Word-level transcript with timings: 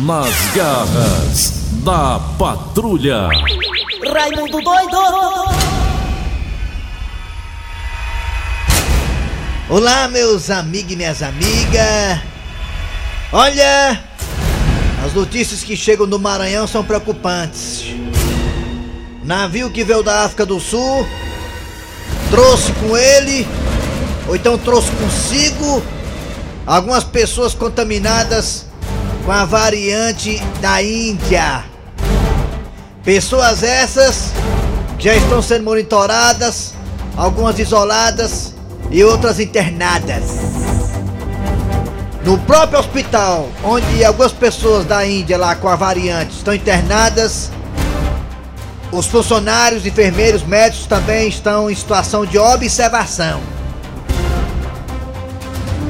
Nas 0.00 0.34
garras 0.56 1.52
da 1.84 2.18
patrulha. 2.38 3.28
Raimundo 4.12 4.60
doido! 4.60 4.98
Olá, 9.68 10.08
meus 10.08 10.50
amigos 10.50 10.92
e 10.92 10.96
minhas 10.96 11.22
amigas. 11.22 12.20
Olha, 13.30 14.02
as 15.04 15.12
notícias 15.12 15.62
que 15.62 15.76
chegam 15.76 16.08
do 16.08 16.18
Maranhão 16.18 16.66
são 16.66 16.82
preocupantes. 16.82 17.84
Navio 19.22 19.70
que 19.70 19.84
veio 19.84 20.02
da 20.02 20.24
África 20.24 20.44
do 20.44 20.58
Sul 20.58 21.06
trouxe 22.30 22.72
com 22.72 22.96
ele, 22.96 23.46
ou 24.26 24.34
então 24.34 24.56
trouxe 24.56 24.90
consigo, 24.92 25.82
algumas 26.66 27.04
pessoas 27.04 27.54
contaminadas 27.54 28.71
com 29.24 29.32
a 29.32 29.44
variante 29.44 30.42
da 30.60 30.82
Índia. 30.82 31.64
Pessoas 33.04 33.62
essas 33.62 34.32
já 34.98 35.14
estão 35.14 35.42
sendo 35.42 35.64
monitoradas, 35.64 36.74
algumas 37.16 37.58
isoladas 37.58 38.54
e 38.90 39.02
outras 39.02 39.40
internadas. 39.40 40.22
No 42.24 42.38
próprio 42.38 42.78
hospital, 42.78 43.48
onde 43.64 44.04
algumas 44.04 44.32
pessoas 44.32 44.84
da 44.84 45.04
Índia 45.04 45.36
lá 45.36 45.56
com 45.56 45.68
a 45.68 45.74
variante 45.74 46.36
estão 46.36 46.54
internadas, 46.54 47.50
os 48.92 49.06
funcionários, 49.06 49.86
enfermeiros, 49.86 50.42
médicos 50.44 50.86
também 50.86 51.28
estão 51.28 51.70
em 51.70 51.74
situação 51.74 52.24
de 52.24 52.38
observação. 52.38 53.40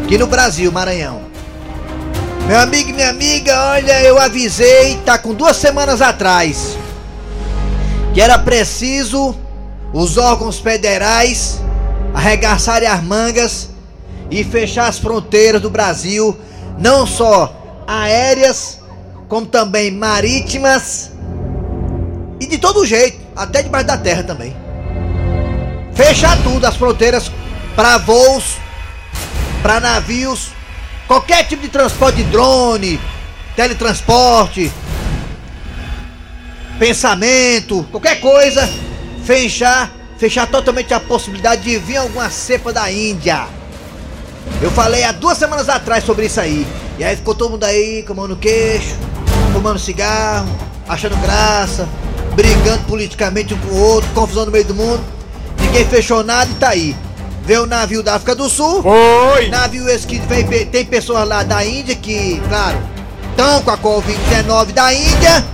Aqui 0.05 0.17
no 0.17 0.27
Brasil, 0.27 0.71
Maranhão. 0.71 1.32
Meu 2.47 2.59
amigo 2.59 2.91
e 2.91 2.93
minha 2.93 3.11
amiga, 3.11 3.71
olha, 3.71 4.03
eu 4.03 4.19
avisei, 4.19 4.97
tá 5.05 5.17
com 5.17 5.33
duas 5.33 5.57
semanas 5.57 6.03
atrás, 6.03 6.77
que 8.13 8.21
era 8.21 8.39
preciso 8.39 9.35
os 9.93 10.17
órgãos 10.17 10.59
federais 10.59 11.61
arregaçarem 12.13 12.89
as 12.89 13.03
mangas 13.03 13.71
e 14.31 14.43
fechar 14.43 14.89
as 14.89 14.99
fronteiras 14.99 15.63
do 15.63 15.71
Brasil, 15.71 16.37
não 16.79 17.07
só 17.07 17.55
aéreas, 17.87 18.81
como 19.29 19.47
também 19.47 19.91
marítimas 19.91 21.13
e 22.41 22.47
de 22.47 22.59
todo 22.59 22.85
jeito, 22.85 23.21
até 23.37 23.63
debaixo 23.63 23.87
da 23.87 23.97
terra 23.97 24.25
também. 24.25 24.55
Fechar 25.95 26.37
tudo, 26.43 26.67
as 26.67 26.77
fronteiras 26.77 27.31
para 27.77 27.99
voos, 27.99 28.57
para 29.63 29.79
navios, 29.79 30.51
qualquer 31.07 31.45
tipo 31.45 31.63
de 31.63 31.69
transporte 31.69 32.17
de 32.17 32.25
drone, 32.25 33.01
teletransporte, 33.55 34.73
pensamento, 36.79 37.87
qualquer 37.91 38.21
coisa, 38.21 38.69
fechar, 39.25 39.91
fechar 40.19 40.47
totalmente 40.47 40.93
a 40.93 41.01
possibilidade 41.01 41.63
de 41.63 41.79
vir 41.79 41.97
alguma 41.97 42.31
cepa 42.31 42.73
da 42.73 42.91
Índia. 42.91 43.47
Eu 44.61 44.71
falei 44.71 45.05
há 45.05 45.13
duas 45.13 45.39
semanas 45.39 45.69
atrás 45.69 46.05
sobre 46.05 46.27
isso 46.27 46.41
aí. 46.41 46.67
E 46.99 47.05
aí 47.05 47.17
ficou 47.17 47.35
todo 47.35 47.51
mundo 47.51 47.65
aí, 47.65 48.03
com 48.03 48.13
a 48.13 48.17
mão 48.17 48.29
no 48.29 48.37
queixo, 48.37 48.97
fumando 49.53 49.79
cigarro, 49.79 50.49
achando 50.89 51.17
graça, 51.17 51.89
brigando 52.35 52.85
politicamente 52.85 53.55
um 53.55 53.59
com 53.59 53.69
o 53.69 53.81
outro, 53.81 54.11
confusão 54.11 54.45
no 54.47 54.53
meio 54.53 54.65
do 54.65 54.75
mundo. 54.75 55.03
Ninguém 55.61 55.87
fechou 55.87 56.23
nada 56.23 56.51
e 56.51 56.55
tá 56.55 56.69
aí. 56.71 56.97
Veio 57.45 57.65
o 57.65 57.67
navio 57.67 58.03
da 58.03 58.15
África 58.15 58.35
do 58.35 58.49
Sul. 58.49 58.83
Foi! 58.83 59.49
Navio 59.49 59.89
esse 59.89 60.07
que 60.07 60.19
vem, 60.21 60.45
tem 60.67 60.85
pessoas 60.85 61.27
lá 61.27 61.43
da 61.43 61.65
Índia 61.65 61.95
que, 61.97 62.41
claro, 62.49 62.79
estão 63.31 63.63
com 63.63 63.71
a 63.71 63.79
Covid-19 63.79 64.73
da 64.73 64.95
Índia. 64.95 65.45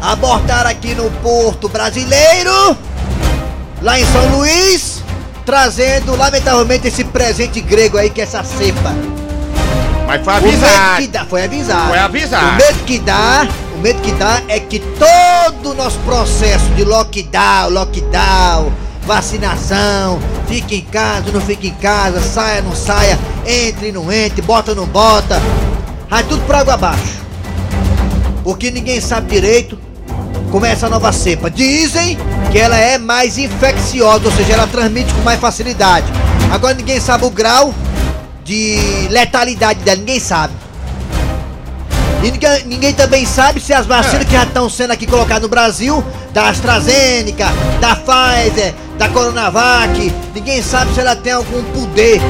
Abordaram 0.00 0.70
aqui 0.70 0.94
no 0.94 1.10
Porto 1.22 1.68
Brasileiro, 1.68 2.76
lá 3.82 3.98
em 3.98 4.06
São 4.06 4.36
Luís, 4.36 5.02
trazendo, 5.44 6.14
lamentavelmente, 6.14 6.86
esse 6.86 7.02
presente 7.02 7.60
grego 7.60 7.98
aí, 7.98 8.08
que 8.08 8.20
é 8.20 8.24
essa 8.24 8.44
cepa. 8.44 8.94
Mas 10.06 10.22
foi 10.24 10.34
avisado. 10.34 11.02
que 11.02 11.08
dá, 11.08 11.24
foi 11.24 11.44
avisado. 11.44 11.88
Foi 11.88 11.98
avisado. 11.98 12.46
O 12.46 12.56
medo 12.56 12.84
que 12.84 12.98
dá, 13.00 13.48
o 13.74 13.78
medo 13.78 14.00
que 14.02 14.12
dá 14.12 14.42
é 14.46 14.60
que 14.60 14.78
todo 14.78 15.70
o 15.72 15.74
nosso 15.74 15.98
processo 16.00 16.66
de 16.76 16.84
lockdown, 16.84 17.70
lockdown, 17.70 18.72
vacinação, 19.06 20.20
fique 20.48 20.76
em 20.76 20.82
casa, 20.82 21.30
não 21.32 21.40
fique 21.40 21.68
em 21.68 21.74
casa, 21.74 22.20
saia, 22.20 22.60
não 22.60 22.74
saia, 22.74 23.18
entre, 23.46 23.92
não 23.92 24.12
entre, 24.12 24.42
bota, 24.42 24.74
não 24.74 24.86
bota, 24.86 25.40
vai 26.10 26.24
tudo 26.24 26.44
por 26.44 26.56
água 26.56 26.74
abaixo. 26.74 27.24
Porque 28.42 28.70
ninguém 28.70 29.00
sabe 29.00 29.30
direito 29.30 29.78
como 30.50 30.66
é 30.66 30.72
essa 30.72 30.88
nova 30.88 31.12
cepa. 31.12 31.50
Dizem 31.50 32.18
que 32.50 32.58
ela 32.58 32.76
é 32.76 32.98
mais 32.98 33.38
infecciosa, 33.38 34.26
ou 34.26 34.32
seja, 34.32 34.54
ela 34.54 34.66
transmite 34.66 35.12
com 35.14 35.22
mais 35.22 35.40
facilidade. 35.40 36.06
Agora 36.52 36.74
ninguém 36.74 37.00
sabe 37.00 37.24
o 37.24 37.30
grau 37.30 37.72
de 38.44 39.08
letalidade 39.10 39.80
dela, 39.80 39.98
ninguém 39.98 40.20
sabe. 40.20 40.54
E 42.22 42.30
ninguém, 42.30 42.64
ninguém 42.64 42.94
também 42.94 43.24
sabe 43.24 43.60
se 43.60 43.72
as 43.72 43.86
vacinas 43.86 44.24
que 44.24 44.32
já 44.32 44.44
estão 44.44 44.68
sendo 44.68 44.92
aqui 44.92 45.06
colocadas 45.06 45.42
no 45.42 45.48
Brasil, 45.48 46.04
da 46.32 46.48
AstraZeneca, 46.48 47.46
da 47.80 47.94
Pfizer, 47.94 48.74
da 48.98 49.08
Coronavac, 49.08 50.12
ninguém 50.34 50.62
sabe 50.62 50.92
se 50.94 51.00
ela 51.00 51.14
tem 51.14 51.32
algum 51.32 51.62
poder 51.64 52.20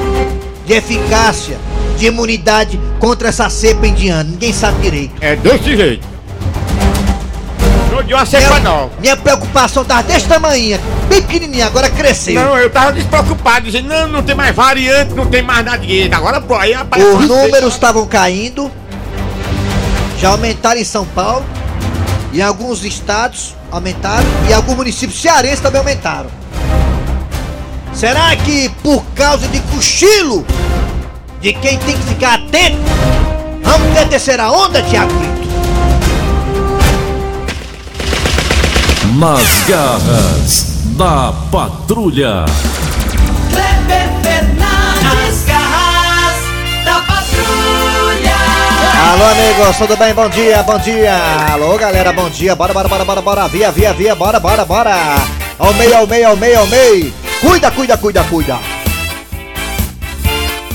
de 0.67 0.73
eficácia, 0.73 1.57
de 1.97 2.07
imunidade 2.07 2.79
contra 2.99 3.29
essa 3.29 3.49
cepa 3.49 3.87
indiana. 3.87 4.25
Ninguém 4.25 4.53
sabe 4.53 4.83
direito. 4.83 5.15
É 5.21 5.37
desse 5.37 5.77
jeito. 5.77 6.17
Não 8.09 8.27
cepa 8.27 8.61
nova. 8.61 8.91
minha 9.01 9.17
preocupação 9.17 9.85
tava 9.85 10.05
desse 10.05 10.29
tamanho, 10.29 10.79
bem 11.09 11.23
pequenininha, 11.23 11.67
agora 11.67 11.91
cresceu. 11.91 12.35
Não, 12.35 12.57
eu 12.57 12.71
tava 12.71 12.93
despreocupado, 12.93 13.67
dizendo, 13.67 13.89
não, 13.89 14.09
não 14.09 14.23
tem 14.23 14.35
mais 14.35 14.55
variante, 14.55 15.13
não 15.15 15.27
tem 15.27 15.43
mais 15.43 15.65
nada 15.65 15.79
disso. 15.79 16.11
Agora, 16.13 16.41
pô, 16.41 16.55
aí 16.55 16.73
aparece 16.73 17.09
Os 17.09 17.27
números 17.27 17.75
estavam 17.75 18.07
caindo, 18.07 18.71
já 20.19 20.31
aumentaram 20.31 20.81
em 20.81 20.85
São 20.85 21.05
Paulo, 21.07 21.45
em 22.33 22.41
alguns 22.41 22.85
estados 22.85 23.55
aumentaram 23.71 24.27
e 24.49 24.53
alguns 24.53 24.77
municípios 24.77 25.21
cearenses 25.21 25.61
também 25.61 25.79
aumentaram. 25.79 26.31
Será 27.93 28.35
que 28.37 28.69
por 28.83 29.03
causa 29.15 29.49
de 29.49 29.61
cochilo 29.61 30.45
de 31.41 31.53
quem 31.53 31.79
tem 31.79 31.97
que 31.97 32.05
ficar 32.05 32.35
atento, 32.35 32.79
vamos 33.63 33.95
ter 33.95 34.09
terceira 34.09 34.51
onda, 34.51 34.83
Tiago 34.83 35.13
Brito? 35.15 35.37
Nas 39.19 39.65
garras 39.67 40.67
da 40.97 41.33
patrulha. 41.51 42.45
Alô, 49.09 49.25
amigos, 49.25 49.77
tudo 49.79 49.97
bem? 49.97 50.13
Bom 50.13 50.29
dia, 50.29 50.63
bom 50.65 50.79
dia. 50.79 51.15
Alô, 51.53 51.79
galera, 51.79 52.13
bom 52.13 52.29
dia. 52.29 52.57
Bora, 52.57 52.73
bora, 52.73 52.89
bora, 52.89 53.05
bora, 53.05 53.23
bora. 53.23 53.49
Via, 53.49 53.71
via, 53.71 53.93
via, 53.93 54.15
bora, 54.17 54.41
bora, 54.41 54.65
bora. 54.65 54.97
Ao 55.59 55.73
meio, 55.75 55.97
ao 55.97 56.07
meio, 56.09 56.29
ao 56.29 56.37
meio, 56.37 56.59
ao 56.59 56.67
meio. 56.67 57.13
Cuida, 57.41 57.71
cuida, 57.71 57.97
cuida, 57.97 58.25
cuida. 58.25 58.59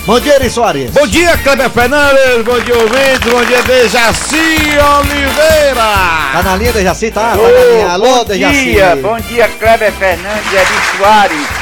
Bom 0.06 0.20
dia, 0.20 0.36
Eri 0.36 0.50
Soares. 0.50 0.92
Bom 0.92 1.06
dia, 1.08 1.38
Kleber 1.40 1.70
Fernandes, 1.70 2.44
bom 2.46 2.60
dia, 2.62 2.76
ouvintes, 2.76 3.32
bom 3.32 3.44
dia, 3.44 3.62
Dejaci 3.64 4.78
Oliveira. 5.00 6.32
Tá 6.34 6.42
na 6.44 6.56
linha, 6.56 6.72
Dejaci, 6.72 7.12
tá? 7.12 7.36
Vai 7.36 7.52
na 7.52 7.60
linha. 7.60 7.90
Alô, 7.92 8.16
bom 8.16 8.24
Dejaci. 8.24 8.64
dia, 8.64 8.96
bom 8.96 9.20
dia 9.20 9.48
Kleber 9.60 9.92
Fernandes, 9.92 10.54
Eri 10.54 10.98
Soares 10.98 11.61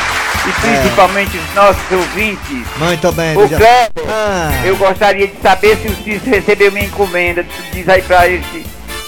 e 0.49 0.61
principalmente 0.61 1.37
os 1.37 1.55
nossos 1.55 1.91
ouvintes. 1.91 2.65
Muito 2.77 3.11
bem, 3.11 3.37
Ô 3.37 3.41
Dejaci. 3.41 3.63
Kleber, 3.63 4.11
Ah, 4.13 4.51
eu 4.65 4.75
gostaria 4.77 5.27
de 5.27 5.39
saber 5.41 5.77
se 5.77 5.87
o 5.87 5.95
Cícero 6.03 6.31
recebeu 6.31 6.71
minha 6.71 6.85
encomenda. 6.85 7.43
Tu 7.43 7.75
diz 7.75 7.87
aí 7.89 8.01
pra 8.01 8.27
ele 8.27 8.43
se, 8.51 8.65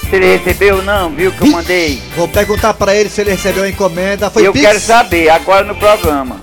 se 0.09 0.15
ele 0.15 0.37
recebeu 0.37 0.77
ou 0.77 0.83
não, 0.83 1.09
viu, 1.09 1.31
que 1.31 1.41
eu 1.43 1.47
mandei. 1.47 2.01
vou 2.15 2.27
perguntar 2.27 2.73
pra 2.73 2.93
ele 2.95 3.09
se 3.09 3.21
ele 3.21 3.31
recebeu 3.31 3.63
a 3.63 3.69
encomenda. 3.69 4.29
Foi 4.29 4.45
eu 4.47 4.53
Pix? 4.53 4.65
quero 4.65 4.79
saber, 4.79 5.29
agora 5.29 5.63
no 5.65 5.75
programa. 5.75 6.37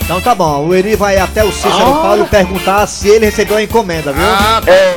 Então 0.00 0.20
tá 0.20 0.34
bom, 0.36 0.66
o 0.68 0.74
Eri 0.74 0.94
vai 0.94 1.18
até 1.18 1.42
o 1.42 1.50
Cícero 1.50 1.74
Ah. 1.74 2.00
Paulo 2.02 2.26
perguntar 2.26 2.86
se 2.86 3.08
ele 3.08 3.24
recebeu 3.26 3.56
a 3.56 3.62
encomenda, 3.62 4.12
viu? 4.12 4.22
Ah, 4.24 4.60
É, 4.66 4.94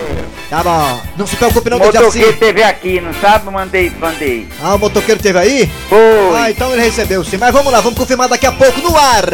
Tá 0.50 0.63
bom. 0.63 1.00
Não 1.16 1.28
se 1.28 1.36
preocupe 1.36 1.69
não, 1.69 1.78
Dejaci. 1.78 1.98
motoqueiro 2.00 2.34
teve 2.38 2.63
aqui, 2.63 3.00
não 3.00 3.13
sabe? 3.13 3.51
Mandei, 3.51 3.92
mandei. 4.00 4.48
Ah, 4.63 4.74
o 4.75 4.80
motoqueiro 4.80 5.22
teve 5.22 5.38
aí? 5.38 5.72
Foi. 5.88 6.00
Ah, 6.36 6.50
então 6.50 6.74
ele 6.74 6.81
recebeu 6.81 7.24
sim. 7.24 7.38
Mas 7.38 7.54
vamos 7.54 7.72
lá, 7.72 7.80
vamos 7.81 7.98
confirmar 8.00 8.28
daqui 8.28 8.48
a 8.48 8.51
pouco 8.51 8.81
no 8.81 8.98
ar. 8.98 9.25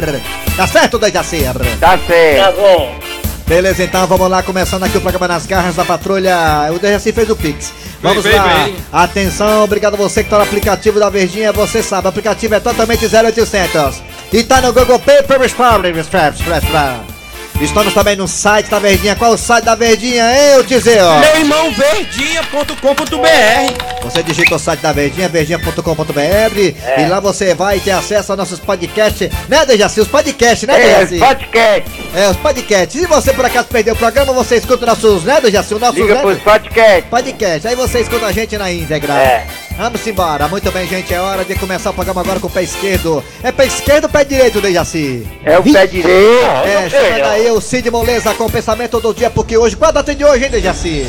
Tá 0.58 0.68
certo, 0.68 1.00
Dejaci? 1.00 1.44
Tá 1.80 1.98
certo. 2.06 3.16
Beleza, 3.48 3.84
então 3.84 4.06
vamos 4.08 4.28
lá, 4.30 4.42
começando 4.42 4.84
aqui 4.84 4.98
o 4.98 5.02
programa 5.02 5.28
nas 5.28 5.46
garras 5.46 5.76
da 5.76 5.86
patrulha. 5.86 6.36
O 6.76 6.80
Dejaci 6.80 7.14
fez 7.14 7.30
o 7.30 7.36
Pix. 7.36 7.72
Vamos 8.02 8.24
Bem, 8.24 8.34
bem, 8.34 8.42
lá. 8.42 8.54
bem. 8.66 8.76
Atenção, 8.92 9.64
obrigado 9.64 9.94
a 9.94 9.98
você 9.98 10.22
que 10.24 10.30
tá 10.30 10.38
no 10.38 10.44
aplicativo 10.44 11.00
da 11.00 11.10
Verdinha. 11.10 11.54
Você 11.54 11.82
sabe, 11.82 12.08
o 12.08 12.10
aplicativo 12.10 12.56
é 12.56 12.60
totalmente 12.60 13.06
0800. 13.06 14.02
E 14.34 14.44
tá 14.44 14.60
no 14.62 14.74
Google 14.74 15.00
Pay, 15.00 15.24
Permis 15.24 15.54
Problems, 15.54 16.08
Traps, 16.08 16.40
Traps, 16.42 16.70
Traps. 16.70 17.15
Estamos 17.62 17.94
também 17.94 18.16
no 18.16 18.28
site 18.28 18.70
da 18.70 18.80
Verdinha. 18.80 19.16
Qual 19.16 19.32
é 19.32 19.34
o 19.34 19.38
site 19.38 19.64
da 19.66 19.76
Verdinha, 19.76 20.24
hein, 20.30 20.64
Tizeu? 20.68 21.06
Irmão 21.38 21.72
verdinha.com.br. 21.72 24.04
Você 24.04 24.22
digita 24.22 24.56
o 24.56 24.60
site 24.60 24.82
da 24.82 24.92
Verdinha, 24.92 25.30
verdinha.com.br 25.30 27.00
e 27.00 27.06
lá 27.10 27.20
você 27.20 27.56
vai 27.56 27.80
ter 27.80 27.92
acesso 27.92 28.32
aos 28.34 28.38
nossos 28.40 28.60
podcasts, 28.60 29.30
né, 29.48 29.66
Dejaci? 29.66 30.02
Os 30.02 30.08
podcasts, 30.08 30.68
né, 30.68 30.76
É, 30.80 31.06
Dejaci? 31.06 31.18
podcast. 31.20 32.04
É, 32.14 32.30
os 32.30 32.38
podcasts. 32.38 33.02
Se 33.02 33.08
você 33.08 33.34
por 33.34 33.46
acaso 33.46 33.68
perdeu 33.70 33.94
o 33.94 33.98
programa, 33.98 34.34
você 34.34 34.58
escuta 34.58 34.86
nossos, 34.86 35.24
né, 35.24 35.40
Dejaci? 35.42 35.74
Os 35.74 35.82
nossos, 35.82 35.98
Liga 35.98 36.16
né? 36.16 36.22
pros 36.22 36.40
podcast. 36.40 37.10
Podcast. 37.10 37.68
Aí 37.68 37.76
você 37.76 38.02
escuta 38.02 38.26
a 38.28 38.32
gente 38.32 38.58
na 38.58 38.72
íntegra. 38.72 39.14
É. 39.14 39.48
Vamos 39.78 40.08
embora. 40.08 40.48
Muito 40.48 40.72
bem, 40.72 40.88
gente. 40.88 41.14
É 41.14 41.20
hora 41.20 41.44
de 41.44 41.54
começar 41.56 41.90
o 41.90 41.94
programa 41.94 42.22
agora 42.22 42.40
com 42.40 42.48
o 42.48 42.50
pé 42.50 42.64
esquerdo. 42.64 43.22
É 43.44 43.52
pé 43.52 43.66
esquerdo 43.66 44.06
ou 44.06 44.10
pé 44.10 44.24
direito, 44.24 44.62
Dejaci? 44.62 45.28
É 45.44 45.60
o 45.60 45.64
pé 45.64 45.86
direito. 45.86 46.46
É, 46.66 46.90
chegando 46.90 47.26
aí 47.30 47.52
o 47.52 47.60
Cid 47.60 47.92
Moleza 47.92 48.34
com 48.36 48.46
o 48.46 48.50
pensamento 48.52 49.02
do 49.02 49.14
dia, 49.14 49.30
porque 49.30 49.58
hoje, 49.58 49.76
qual 49.76 49.90
a 49.90 49.92
data 49.92 50.16
de 50.16 50.24
hoje, 50.24 50.46
hein, 50.46 50.50
Dejaci? 50.52 51.06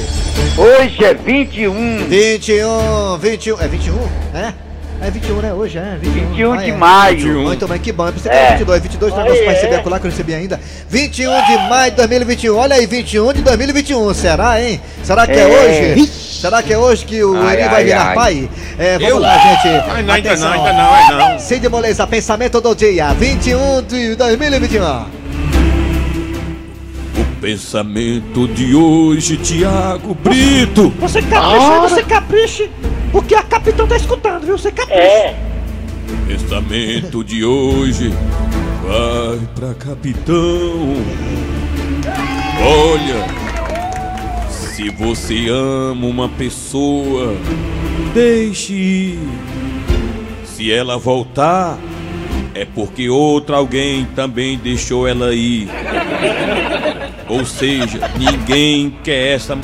Hoje 0.58 1.04
é 1.04 1.14
21. 1.14 2.08
21, 2.08 3.18
21, 3.18 3.60
é 3.60 3.68
21? 3.68 3.98
É? 4.34 4.52
É 5.00 5.10
21, 5.10 5.36
né? 5.42 5.52
Hoje 5.52 5.78
é 5.78 5.96
21. 6.00 6.28
21 6.30 6.52
Ah, 6.52 6.56
de 6.56 6.70
é. 6.70 6.74
maio. 6.74 7.38
Muito 7.42 7.68
bem, 7.68 7.78
que 7.78 7.92
bom. 7.92 8.06
Eu 8.08 8.12
pensei 8.14 8.30
que 8.32 8.36
É. 8.36 8.40
era 8.40 8.56
22. 8.56 8.82
22 8.82 9.14
tem 9.14 9.22
negócio 9.22 9.44
pra 9.44 9.52
receber 9.52 9.74
acolá 9.76 10.00
que 10.00 10.06
eu 10.06 10.10
recebi 10.10 10.34
ainda. 10.34 10.58
21 10.88 11.30
de 11.46 11.68
maio 11.68 11.90
de 11.92 11.96
2021. 11.98 12.56
Olha 12.56 12.74
aí, 12.74 12.86
21 12.86 13.32
de 13.32 13.42
2021. 13.42 14.12
Será, 14.14 14.60
hein? 14.60 14.80
Será 15.04 15.24
que 15.26 15.34
é, 15.34 15.40
É. 15.42 15.46
hoje? 15.94 16.25
Será 16.46 16.62
que 16.62 16.72
é 16.72 16.78
hoje 16.78 17.04
que 17.04 17.24
o 17.24 17.36
Ai, 17.36 17.56
Eri 17.56 17.64
vai 17.64 17.74
ai, 17.74 17.84
virar 17.84 18.06
ai. 18.06 18.14
pai? 18.14 18.50
É, 18.78 18.92
vamos 18.98 19.08
Eu? 19.08 19.18
lá, 19.18 19.36
gente. 19.36 19.66
Ai, 19.66 20.02
não, 20.04 20.14
ainda 20.14 20.36
não, 20.36 20.52
ainda 20.52 20.72
não, 20.72 20.94
ainda 20.94 21.28
não. 21.30 21.38
Cid 21.40 21.68
Moleza, 21.68 22.06
pensamento 22.06 22.60
do 22.60 22.72
dia. 22.72 23.12
21 23.14 23.82
de 23.82 24.14
2021. 24.14 24.84
O 27.20 27.40
pensamento 27.40 28.46
de 28.46 28.76
hoje, 28.76 29.36
Tiago 29.38 30.14
Brito. 30.14 30.90
Você 31.00 31.20
capricha, 31.20 31.80
você 31.80 32.02
capriche, 32.04 32.70
porque 33.10 33.34
a 33.34 33.42
capitão 33.42 33.88
tá 33.88 33.96
escutando, 33.96 34.44
viu? 34.46 34.56
Você 34.56 34.70
capricha. 34.70 35.00
É. 35.00 35.34
Pensamento 36.28 37.24
de 37.24 37.44
hoje 37.44 38.14
vai 38.84 39.40
pra 39.52 39.74
capitão. 39.74 40.94
Olha, 42.62 43.45
se 44.76 44.90
você 44.90 45.46
ama 45.48 46.06
uma 46.06 46.28
pessoa, 46.28 47.34
deixe 48.12 48.72
ir. 48.74 49.18
Se 50.44 50.70
ela 50.70 50.98
voltar, 50.98 51.78
é 52.54 52.66
porque 52.66 53.08
outra 53.08 53.56
alguém 53.56 54.04
também 54.14 54.58
deixou 54.58 55.08
ela 55.08 55.34
ir. 55.34 55.68
Ou 57.26 57.44
seja, 57.46 58.10
ninguém 58.18 58.94
quer 59.02 59.34
essa 59.36 59.58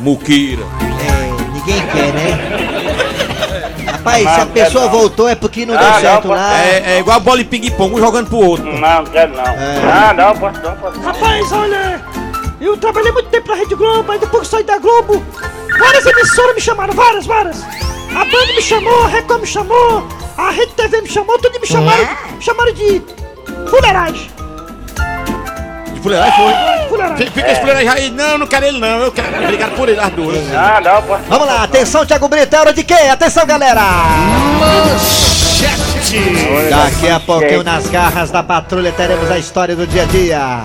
muqueira. 0.00 0.62
É, 0.82 1.52
ninguém 1.52 1.80
quer, 1.86 2.12
né? 2.12 3.86
Rapaz, 3.86 4.22
se 4.22 4.28
a 4.28 4.44
Não, 4.44 4.52
pessoa 4.52 4.84
não. 4.84 4.90
voltou 4.90 5.28
é 5.28 5.34
porque 5.36 5.64
não 5.64 5.74
Ah, 5.74 5.78
deu 5.78 5.90
não, 5.90 6.00
certo 6.00 6.22
pode- 6.28 6.40
lá. 6.40 6.58
É, 6.64 6.82
é 6.96 6.98
igual 7.00 7.20
bola 7.20 7.38
de 7.38 7.44
ping-pong, 7.44 7.94
um 7.94 7.98
jogando 7.98 8.28
pro 8.28 8.38
outro. 8.38 8.64
Não, 8.66 9.02
não 9.02 9.06
quero 9.06 9.32
não. 9.32 9.42
É. 9.44 9.80
Ah, 9.84 10.12
não, 10.16 10.36
posso 10.36 10.60
não, 10.60 10.76
posso 10.76 10.98
não. 10.98 11.04
Rapaz, 11.06 11.52
olha, 11.52 12.00
eu 12.60 12.76
trabalhei 12.76 13.12
muito 13.12 13.28
tempo 13.28 13.48
na 13.48 13.54
Rede 13.54 13.74
Globo, 13.74 14.10
aí 14.12 14.18
depois 14.18 14.44
que 14.44 14.48
saí 14.48 14.64
da 14.64 14.78
Globo, 14.78 15.24
várias 15.78 16.06
emissoras 16.06 16.54
me 16.54 16.60
chamaram, 16.60 16.94
várias, 16.94 17.26
várias. 17.26 17.62
A 17.62 18.24
Band 18.24 18.46
me 18.54 18.62
chamou, 18.62 19.04
a 19.04 19.08
Record 19.08 19.40
me 19.40 19.46
chamou, 19.46 20.08
a 20.38 20.50
Rede 20.50 20.72
TV 20.72 21.02
me 21.02 21.08
chamou, 21.08 21.38
tudo 21.38 21.60
me 21.60 21.66
chamaram, 21.66 22.08
me 22.34 22.42
chamaram 22.42 22.72
de 22.72 23.02
fuleiragem. 23.68 24.30
De 25.92 26.00
fuleiragem 26.00 26.34
foi. 26.34 26.88
Fuleiragem. 26.88 27.26
Fica 27.26 27.50
esse 27.50 27.60
fuleiragem 27.60 27.88
aí. 27.88 28.10
Não, 28.10 28.38
não 28.38 28.46
quero 28.46 28.66
ele 28.66 28.78
não. 28.78 29.00
Eu 29.00 29.12
quero. 29.12 29.42
Obrigado 29.42 29.74
por 29.74 29.88
ele, 29.88 30.00
as 30.00 30.12
duas. 30.12 30.36
Ah, 30.54 30.80
não, 30.82 31.02
não. 31.02 31.18
Vamos 31.28 31.46
lá, 31.46 31.64
atenção, 31.64 32.06
Thiago 32.06 32.28
Brito, 32.28 32.54
é 32.54 32.60
hora 32.60 32.72
de 32.72 32.84
quê? 32.84 32.94
Atenção, 32.94 33.44
galera! 33.44 33.82
Daqui 36.70 37.08
a 37.08 37.20
pouquinho, 37.20 37.64
nas 37.64 37.88
garras 37.88 38.30
da 38.30 38.42
patrulha, 38.42 38.92
teremos 38.92 39.30
a 39.30 39.38
história 39.38 39.74
do 39.74 39.86
dia 39.86 40.02
a 40.02 40.06
dia. 40.06 40.64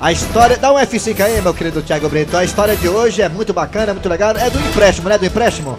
A 0.00 0.12
história. 0.12 0.56
Dá 0.56 0.72
um 0.72 0.76
F5 0.76 1.20
aí, 1.20 1.42
meu 1.42 1.52
querido 1.52 1.82
Thiago 1.82 2.08
Brito. 2.08 2.36
A 2.36 2.44
história 2.44 2.76
de 2.76 2.88
hoje 2.88 3.20
é 3.20 3.28
muito 3.28 3.52
bacana, 3.52 3.90
é 3.90 3.92
muito 3.92 4.08
legal. 4.08 4.30
É 4.36 4.48
do 4.48 4.58
empréstimo, 4.60 5.08
né? 5.08 5.18
Do 5.18 5.26
empréstimo? 5.26 5.78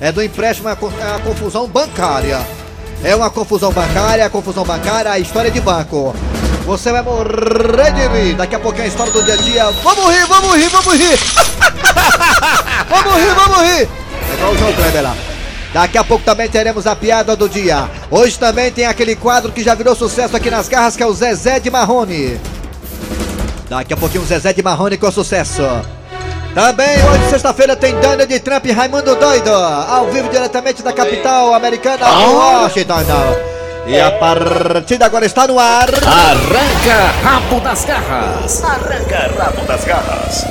É 0.00 0.12
do 0.12 0.22
empréstimo, 0.22 0.68
é 0.68 0.72
a 0.72 1.16
é 1.16 1.18
confusão 1.18 1.66
bancária. 1.66 2.40
É 3.02 3.14
uma 3.14 3.30
confusão 3.30 3.72
bancária, 3.72 4.24
a 4.24 4.30
confusão 4.30 4.64
bancária, 4.64 5.10
a 5.10 5.18
história 5.18 5.50
de 5.50 5.60
banco. 5.60 6.14
Você 6.64 6.92
vai 6.92 7.02
morrer 7.02 7.92
de 7.92 8.06
rir. 8.06 8.34
Daqui 8.34 8.54
a 8.54 8.60
pouquinho 8.60 8.84
a 8.84 8.88
história 8.88 9.12
do 9.12 9.22
dia 9.24 9.34
a 9.34 9.36
dia. 9.36 9.70
Vamos 9.82 10.14
rir, 10.14 10.26
vamos 10.26 10.56
rir, 10.56 10.68
vamos 10.68 10.94
rir. 10.94 11.18
vamos 12.88 13.14
rir, 13.14 13.34
vamos 13.34 13.62
rir. 13.62 13.88
É 14.30 14.34
igual 14.34 14.52
o 14.52 14.58
João 14.58 14.72
Kleber 14.74 15.02
lá. 15.02 15.16
Daqui 15.72 15.98
a 15.98 16.04
pouco 16.04 16.24
também 16.24 16.48
teremos 16.48 16.86
a 16.86 16.94
piada 16.94 17.34
do 17.34 17.48
dia. 17.48 17.90
Hoje 18.08 18.38
também 18.38 18.70
tem 18.70 18.86
aquele 18.86 19.16
quadro 19.16 19.50
que 19.50 19.62
já 19.62 19.74
virou 19.74 19.96
sucesso 19.96 20.36
aqui 20.36 20.48
nas 20.48 20.68
garras, 20.68 20.96
que 20.96 21.02
é 21.02 21.06
o 21.06 21.12
Zezé 21.12 21.58
de 21.58 21.68
Marrone. 21.68 22.40
Daqui 23.74 23.92
a 23.92 23.96
pouquinho 23.96 24.22
o 24.22 24.26
Zezé 24.26 24.52
de 24.52 24.62
Marrone 24.62 24.96
com 24.96 25.10
sucesso. 25.10 25.62
Também 26.54 27.04
hoje, 27.04 27.28
sexta-feira, 27.28 27.74
tem 27.74 27.92
Donald 27.98 28.40
Trump 28.40 28.64
e 28.66 28.70
Raimundo 28.70 29.16
Doido, 29.16 29.50
ao 29.52 30.06
vivo 30.12 30.28
diretamente 30.28 30.80
da 30.80 30.92
capital 30.92 31.52
americana, 31.52 32.06
Washington. 32.08 33.02
E 33.88 34.00
a 34.00 34.12
partida 34.12 35.06
agora 35.06 35.26
está 35.26 35.48
no 35.48 35.58
ar. 35.58 35.88
Arranca 35.88 37.12
rabo 37.24 37.60
das 37.60 37.84
garras. 37.84 38.62
Arranca 38.62 39.32
rabo 39.36 39.66
das 39.66 39.84
garras. 39.84 40.46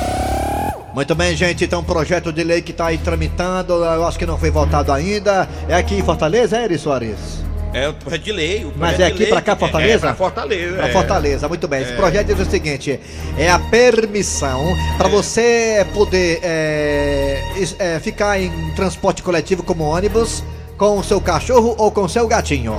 Muito 0.92 1.14
bem, 1.14 1.34
gente. 1.34 1.64
Então, 1.64 1.80
um 1.80 1.84
projeto 1.84 2.30
de 2.30 2.44
lei 2.44 2.60
que 2.60 2.72
está 2.72 2.88
aí 2.88 2.98
tramitando, 2.98 3.72
eu 3.72 4.06
acho 4.06 4.18
que 4.18 4.26
não 4.26 4.36
foi 4.36 4.50
votado 4.50 4.92
ainda. 4.92 5.48
É 5.66 5.74
aqui 5.74 5.94
em 5.94 6.02
Fortaleza, 6.02 6.58
é, 6.58 6.64
Eri 6.64 6.78
Soares? 6.78 7.42
É 7.74 7.88
o 7.88 7.92
projeto 7.92 8.22
de 8.22 8.32
lei. 8.32 8.64
o 8.64 8.72
Mas 8.76 9.00
é 9.00 9.06
aqui 9.06 9.26
pra 9.26 9.42
cá, 9.42 9.54
que- 9.54 9.60
Fortaleza? 9.60 9.94
É, 9.94 9.98
pra 9.98 10.14
Fortaleza. 10.14 10.76
Pra 10.76 10.88
é. 10.88 10.92
Fortaleza, 10.92 11.48
muito 11.48 11.66
bem. 11.66 11.82
Esse 11.82 11.92
projeto 11.94 12.26
diz 12.28 12.46
o 12.46 12.50
seguinte: 12.50 13.00
é 13.36 13.50
a 13.50 13.58
permissão 13.58 14.64
para 14.96 15.08
você 15.08 15.84
poder 15.92 16.38
é, 16.42 17.42
é, 17.80 17.98
ficar 18.00 18.40
em 18.40 18.50
transporte 18.76 19.22
coletivo 19.24 19.64
como 19.64 19.82
ônibus 19.84 20.44
com 20.78 20.98
o 20.98 21.04
seu 21.04 21.20
cachorro 21.20 21.74
ou 21.76 21.90
com 21.90 22.02
o 22.02 22.08
seu 22.08 22.26
gatinho. 22.28 22.74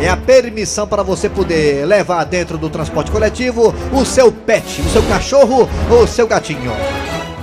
É, 0.00 0.08
a 0.08 0.16
permissão 0.16 0.86
para 0.86 1.02
você 1.02 1.28
poder 1.28 1.86
levar 1.86 2.24
dentro 2.24 2.56
do 2.56 2.70
transporte 2.70 3.10
coletivo 3.10 3.74
o 3.92 4.04
seu 4.06 4.32
pet, 4.32 4.80
o 4.80 4.88
seu 4.90 5.02
cachorro 5.02 5.68
ou 5.90 6.04
o 6.04 6.08
seu 6.08 6.26
gatinho. 6.26 6.72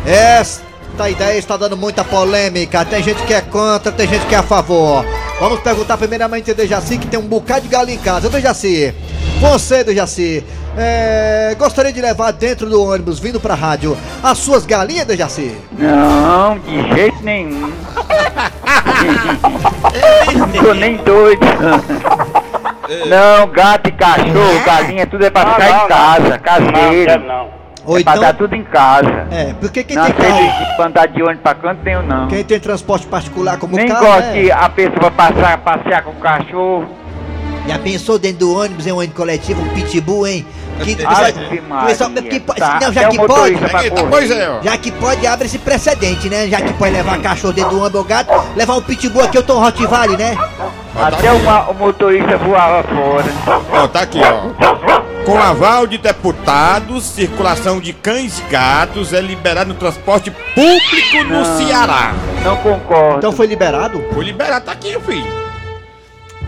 Esta 0.06 1.10
ideia 1.10 1.38
está 1.38 1.58
dando 1.58 1.76
muita 1.78 2.04
polêmica. 2.04 2.84
Tem 2.86 3.04
gente 3.04 3.22
que 3.24 3.34
é 3.34 3.42
contra, 3.42 3.92
tem 3.92 4.08
gente 4.08 4.26
que 4.26 4.34
é 4.34 4.38
a 4.40 4.44
favor. 4.44 5.04
Vamos 5.40 5.60
perguntar 5.60 5.98
primeiramente 5.98 6.50
a 6.50 6.54
Dejaci, 6.54 6.98
que 6.98 7.08
tem 7.08 7.20
um 7.20 7.28
bocado 7.28 7.62
de 7.62 7.68
galinha 7.68 7.98
em 7.98 8.02
casa. 8.02 8.28
Dejaci, 8.28 8.94
você, 9.40 9.84
Dejaci, 9.84 10.44
é, 10.76 11.56
gostaria 11.60 11.94
de 11.94 12.02
levar 12.02 12.32
dentro 12.32 12.68
do 12.68 12.84
ônibus, 12.84 13.20
vindo 13.20 13.40
pra 13.40 13.54
rádio, 13.54 13.96
as 14.24 14.40
suas 14.40 14.66
galinhas, 14.66 15.06
Dejaci? 15.06 15.56
Não, 15.78 16.58
de 16.58 16.96
jeito 16.96 17.24
nenhum. 17.24 17.72
Não 20.36 20.64
tô 20.64 20.74
nem 20.74 20.98
doido. 20.98 21.46
Não, 23.08 23.48
gato 23.52 23.90
e 23.90 23.92
cachorro, 23.92 24.66
galinha, 24.66 25.06
tudo 25.06 25.24
é 25.24 25.30
pra 25.30 25.54
ficar 25.54 25.70
em 25.70 25.88
casa, 25.88 26.40
caseiro. 26.40 27.24
Não, 27.28 27.57
Ou 27.88 27.98
é 27.98 28.04
pra 28.04 28.12
então. 28.14 28.22
dar 28.22 28.34
tudo 28.34 28.54
em 28.54 28.64
casa. 28.66 29.28
É, 29.32 29.54
porque 29.62 29.82
quem 29.82 29.96
Não 29.96 30.06
tem 30.06 30.14
carro, 30.14 30.76
de 30.76 30.82
andar 30.84 31.08
de 31.08 31.24
ônibus 31.24 31.42
pra 31.42 31.56
canto, 31.56 31.82
tenho 31.84 32.04
não. 32.04 32.28
quem 32.28 32.44
tem 32.44 32.60
transporte 32.60 33.08
particular 33.08 33.58
como 33.58 33.78
Nem 33.78 33.88
carro, 33.88 34.06
gosto 34.06 34.28
né? 34.28 34.34
que 34.34 34.52
a 34.52 34.70
pessoa 34.70 35.10
passar, 35.10 35.58
passear 35.60 36.04
com 36.04 36.12
o 36.12 36.16
cachorro. 36.16 36.86
Já 37.66 37.80
pensou 37.80 38.20
dentro 38.20 38.40
do 38.40 38.58
ônibus, 38.58 38.86
em 38.88 38.92
um 38.92 38.98
ônibus 38.98 39.16
coletivo, 39.16 39.62
um 39.62 39.70
pitbull, 39.70 40.28
hein? 40.28 40.46
Que, 40.84 40.92
Ave 41.04 41.34
pessoal, 41.88 42.12
que, 42.12 42.40
tá, 42.40 42.80
não, 42.80 42.94
já 42.94 43.02
até 43.02 43.10
que 43.10 43.18
pode, 43.26 43.58
pra 43.58 43.80
pois 44.10 44.30
é, 44.30 44.50
ó. 44.50 44.62
Já 44.62 44.78
que 44.78 44.92
pode, 44.92 45.26
abre 45.26 45.48
esse 45.48 45.58
precedente, 45.58 46.30
né? 46.30 46.48
Já 46.48 46.62
que 46.62 46.72
pode 46.74 46.94
levar 46.94 47.20
cachorro 47.20 47.54
dentro 47.54 47.72
do 47.72 47.80
ônibus 47.80 48.00
ou 48.00 48.04
gato, 48.04 48.32
levar 48.56 48.76
um 48.76 48.82
pitbull 48.82 49.24
aqui, 49.24 49.38
eu 49.38 49.44
tô 49.44 49.56
um 49.58 49.60
Rottweiler, 49.60 50.18
né? 50.18 50.38
Até 51.00 51.32
o, 51.32 51.74
motorista 51.76 52.38
voava 52.38 52.84
fora. 52.84 53.26
Ó, 53.72 53.88
tá 53.88 54.02
aqui, 54.02 54.20
ó. 54.20 55.24
Com 55.24 55.38
aval 55.38 55.86
de 55.86 55.98
deputados, 55.98 57.04
circulação 57.04 57.80
de 57.80 57.94
cães 57.94 58.40
e 58.40 58.44
gatos 58.44 59.14
é 59.14 59.22
liberado 59.22 59.74
no 59.74 59.76
transporte 59.76 60.32
público 60.32 61.24
no 61.28 61.44
Não. 61.44 61.58
Ceará. 61.58 62.14
Não 62.44 62.58
concordo. 62.58 63.18
Então 63.18 63.32
foi 63.32 63.46
liberado? 63.46 64.04
Foi 64.14 64.24
liberado, 64.24 64.66
tá 64.66 64.72
aqui, 64.72 64.98
filho. 65.02 65.48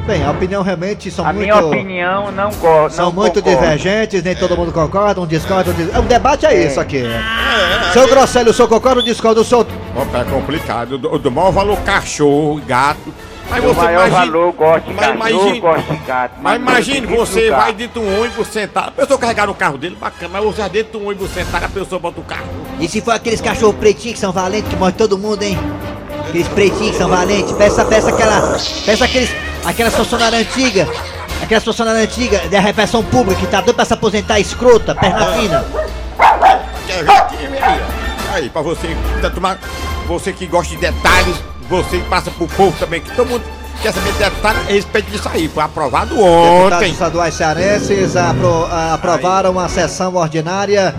Bem, 0.07 0.25
a 0.25 0.31
opinião 0.31 0.63
realmente 0.63 1.11
são 1.11 1.23
a 1.25 1.31
muito... 1.33 1.41
minha 1.41 1.57
opinião 1.57 2.31
não 2.31 2.49
gosto. 2.51 2.95
São 2.95 3.05
não 3.07 3.11
muito 3.11 3.35
concordo. 3.43 3.59
divergentes, 3.59 4.23
nem 4.23 4.35
todo 4.35 4.57
mundo 4.57 4.71
concorda, 4.71 5.21
um 5.21 5.27
discorda, 5.27 5.69
um 5.69 5.73
dis... 5.73 5.95
O 5.95 6.01
debate 6.03 6.45
é, 6.47 6.55
É. 6.55 6.65
isso 6.65 6.79
aqui. 6.79 7.03
Seu 7.93 8.07
Grosselio, 8.07 8.49
o 8.49 8.53
senhor 8.53 8.67
concorda 8.67 9.01
ou 9.01 9.05
discorda? 9.05 9.41
O 9.41 9.43
senhor... 9.43 9.67
Opa, 9.95 10.19
é 10.19 10.23
complicado. 10.23 10.99
Eu 11.03 11.19
dou 11.19 11.31
maior 11.31 11.51
valor 11.51 11.77
cachorro, 11.81 12.59
gato. 12.65 13.13
Mas 13.49 13.63
O 13.63 13.67
você 13.67 13.81
maior 13.81 14.07
imagina- 14.07 14.19
valor, 14.31 14.53
gosto 14.53 14.85
de 14.85 14.93
Mas 14.93 15.05
cachorro, 15.07 15.15
imagine- 15.31 15.59
gosto 15.59 15.91
de 15.91 15.97
gato. 16.05 16.33
Mas 16.41 16.55
imagine, 16.61 17.11
eu 17.11 17.17
você 17.25 17.49
vai 17.49 17.73
dentro 17.73 17.99
de 18.01 18.07
um 18.07 18.21
ônibus 18.21 18.47
sentado. 18.47 18.87
A 18.89 18.91
pessoa 18.91 19.17
carregar 19.19 19.47
no 19.47 19.55
carro 19.55 19.77
dele, 19.77 19.95
bacana, 19.99 20.29
mas 20.33 20.43
você 20.43 20.61
vai 20.61 20.69
dentro 20.69 20.99
de 20.99 21.05
um 21.05 21.07
ônibus 21.09 21.31
sentado, 21.31 21.63
a 21.65 21.69
pessoa 21.69 21.99
bota 21.99 22.19
o 22.19 22.23
carro. 22.23 22.45
E 22.79 22.87
se 22.87 23.01
for 23.01 23.11
aqueles 23.11 23.41
cachorros 23.41 23.75
pretinhos 23.77 24.13
que 24.15 24.19
são 24.19 24.31
valentes, 24.31 24.69
que 24.69 24.75
morre 24.75 24.91
todo 24.91 25.17
mundo, 25.17 25.41
hein? 25.41 25.57
Aqueles 26.27 26.47
pretinhos 26.49 26.91
que 26.91 26.97
são 26.97 27.09
valentes, 27.09 27.51
peça, 27.53 27.83
peça 27.85 28.09
aquela. 28.09 28.57
Peça 28.85 29.05
aqueles. 29.05 29.29
Aquelas 29.65 29.95
funcionárias 29.95 30.41
antigas. 30.41 30.87
Aquelas 31.41 31.63
funcionárias 31.63 32.03
antigas 32.03 32.49
da 32.49 32.59
repressão 32.59 33.03
pública 33.03 33.39
que 33.41 33.47
tá 33.47 33.61
doido 33.61 33.75
pra 33.75 33.83
se 33.85 33.93
aposentar 33.93 34.39
escrota, 34.39 34.93
perna 34.93 35.25
fina. 35.33 35.65
Quer 36.85 37.03
ver 37.03 37.11
aqui, 37.11 37.37
vem 37.37 37.59
aí, 38.33 38.49
pra 38.49 38.61
você, 38.61 38.95
tá 39.21 39.29
tomar, 39.29 39.57
você 40.07 40.31
que 40.33 40.45
gosta 40.45 40.73
de 40.75 40.81
detalhes, 40.81 41.35
você 41.69 41.99
passa 42.09 42.31
pro 42.31 42.47
povo 42.47 42.75
também, 42.79 43.01
que 43.01 43.15
todo 43.15 43.27
mundo 43.29 43.43
quer 43.81 43.93
saber 43.93 44.11
de 44.11 44.17
detalhes 44.19 44.61
a 44.67 44.71
respeito 44.71 45.11
disso 45.11 45.29
aí. 45.33 45.47
Foi 45.47 45.63
aprovado 45.63 46.15
Deputados 46.15 46.73
ontem. 46.77 46.91
estaduais 46.91 47.33
cearenses 47.33 48.15
apro- 48.17 48.67
a- 48.71 48.93
aprovaram 48.95 49.51
uma 49.51 49.69
sessão 49.69 50.15
ordinária 50.15 50.93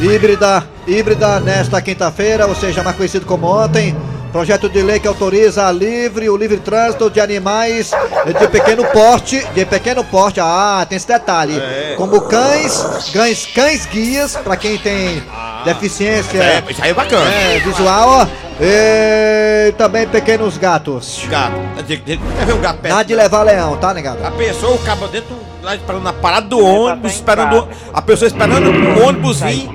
híbrida, 0.00 0.64
híbrida 0.86 1.40
nesta 1.40 1.80
quinta-feira, 1.80 2.46
ou 2.46 2.54
seja, 2.54 2.82
mais 2.82 2.96
conhecido 2.96 3.24
como 3.26 3.46
ontem. 3.46 3.96
Projeto 4.32 4.68
de 4.68 4.82
lei 4.82 5.00
que 5.00 5.08
autoriza 5.08 5.66
a 5.66 5.72
livre, 5.72 6.28
o 6.28 6.36
livre 6.36 6.58
trânsito 6.58 7.08
de 7.08 7.18
animais 7.20 7.90
de 8.38 8.48
pequeno 8.48 8.84
porte, 8.86 9.42
de 9.54 9.64
pequeno 9.64 10.04
porte, 10.04 10.40
ah, 10.40 10.84
tem 10.86 10.96
esse 10.96 11.06
detalhe, 11.08 11.54
como 11.96 12.20
cães, 12.22 12.84
cães, 13.14 13.46
cães 13.54 13.86
guias, 13.86 14.36
pra 14.36 14.54
quem 14.56 14.76
tem 14.76 15.22
deficiência 15.64 16.38
É, 16.42 16.62
isso 16.68 16.82
aí 16.82 16.90
é 16.90 16.94
bacana. 16.94 17.30
é, 17.32 17.60
visual, 17.60 18.08
ó, 18.08 18.26
e 18.60 19.72
também 19.72 20.06
pequenos 20.06 20.56
gatos. 20.56 21.22
Gato. 21.28 21.54
Quer 21.86 22.46
ver 22.46 22.52
um 22.54 22.60
gato 22.60 22.80
perto? 22.80 22.94
Nada 22.94 23.04
de 23.04 23.14
levar 23.14 23.42
leão, 23.42 23.76
tá, 23.76 23.92
negado? 23.92 24.24
A 24.24 24.30
pessoa, 24.30 24.74
o 24.74 24.78
cabo 24.78 25.06
dentro, 25.08 25.36
lá 25.62 25.74
esperando 25.76 26.02
na 26.02 26.12
parada 26.12 26.46
do 26.46 26.56
Leva 26.58 26.68
ônibus, 26.68 27.12
em 27.12 27.14
esperando. 27.14 27.68
A 27.92 28.02
pessoa 28.02 28.26
esperando 28.26 28.70
o 28.70 29.06
ônibus 29.06 29.40
vir. 29.40 29.68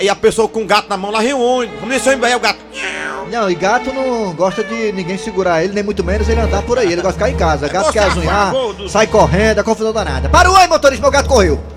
E 0.00 0.08
a 0.08 0.14
pessoa 0.14 0.48
com 0.48 0.62
o 0.62 0.66
gato 0.66 0.88
na 0.88 0.96
mão 0.96 1.10
lá 1.10 1.20
ônibus. 1.20 1.80
Como 1.80 1.92
nesse 1.92 2.08
ônibus 2.08 2.28
aí, 2.28 2.34
o 2.34 2.40
gato. 2.40 2.58
Não, 3.30 3.50
e 3.50 3.54
gato 3.54 3.92
não 3.92 4.34
gosta 4.34 4.62
de 4.62 4.92
ninguém 4.92 5.16
segurar 5.16 5.64
ele, 5.64 5.72
nem 5.72 5.82
muito 5.82 6.04
menos 6.04 6.28
ele 6.28 6.40
andar 6.40 6.62
por 6.62 6.78
aí. 6.78 6.92
Ele 6.92 7.00
gosta 7.00 7.18
de 7.18 7.24
ficar 7.24 7.30
em 7.30 7.36
casa. 7.36 7.68
Gato 7.68 7.86
você 7.86 7.92
quer 7.92 8.00
é 8.00 8.06
azunhar, 8.06 8.52
sai 8.88 9.06
correndo, 9.06 9.60
é 9.60 9.62
confusão 9.62 9.92
danada. 9.92 10.30
O 10.30 10.52
oi, 10.52 10.66
motorista, 10.66 11.00
meu 11.00 11.10
gato 11.10 11.28
correu. 11.28 11.73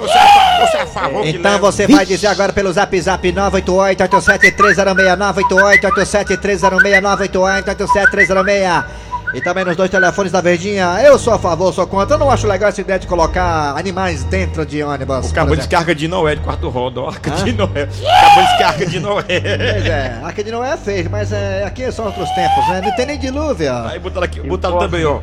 Você 0.00 0.18
é, 0.18 0.66
você 0.66 0.76
é 0.78 0.80
a 0.82 0.86
favor 0.86 1.22
que 1.22 1.28
Então 1.28 1.58
você 1.58 1.86
vai 1.86 2.06
dizer 2.06 2.26
agora 2.28 2.52
pelo 2.52 2.72
zap 2.72 3.00
zap 3.00 3.32
988 3.32 4.02
87306 4.02 4.76
988 5.18 5.86
87306 5.86 7.02
988 7.02 7.68
87306 7.70 9.09
e 9.32 9.40
também 9.40 9.64
nos 9.64 9.76
dois 9.76 9.90
telefones 9.90 10.32
da 10.32 10.40
Verdinha. 10.40 10.98
Eu 11.02 11.18
sou 11.18 11.32
a 11.32 11.38
favor, 11.38 11.72
sou 11.72 11.86
contra. 11.86 12.14
Eu 12.14 12.18
não 12.18 12.30
acho 12.30 12.46
legal 12.46 12.68
essa 12.68 12.80
ideia 12.80 12.98
de 12.98 13.06
colocar 13.06 13.76
animais 13.76 14.24
dentro 14.24 14.64
de 14.66 14.82
ônibus. 14.82 15.26
O 15.26 15.28
por 15.28 15.34
cabo 15.34 15.52
exemplo. 15.52 15.68
de 15.68 15.76
arca 15.76 15.94
de 15.94 16.08
Noé 16.08 16.34
de 16.34 16.40
quarto 16.40 16.68
roda, 16.68 17.00
ó, 17.00 17.08
arca 17.08 17.30
de 17.30 17.52
Noé. 17.52 17.88
Acabou 18.18 18.56
de 18.56 18.62
arca 18.62 18.86
de 18.86 19.00
Noé. 19.00 19.22
Pois 19.22 19.86
é, 19.86 20.20
aqui 20.24 20.42
de 20.44 20.50
não 20.50 20.64
é 20.64 20.76
feio, 20.76 21.08
mas 21.10 21.32
é, 21.32 21.64
aqui 21.64 21.90
são 21.92 22.06
outros 22.06 22.28
tempos, 22.30 22.68
né? 22.68 22.80
Não 22.84 22.94
tem 22.96 23.06
nem 23.06 23.18
dilúvio. 23.18 23.72
ó. 23.72 23.88
Aí 23.88 23.98
botaram 23.98 24.24
aqui, 24.24 24.40
botaram 24.40 24.78
também, 24.78 25.04
ó. 25.04 25.18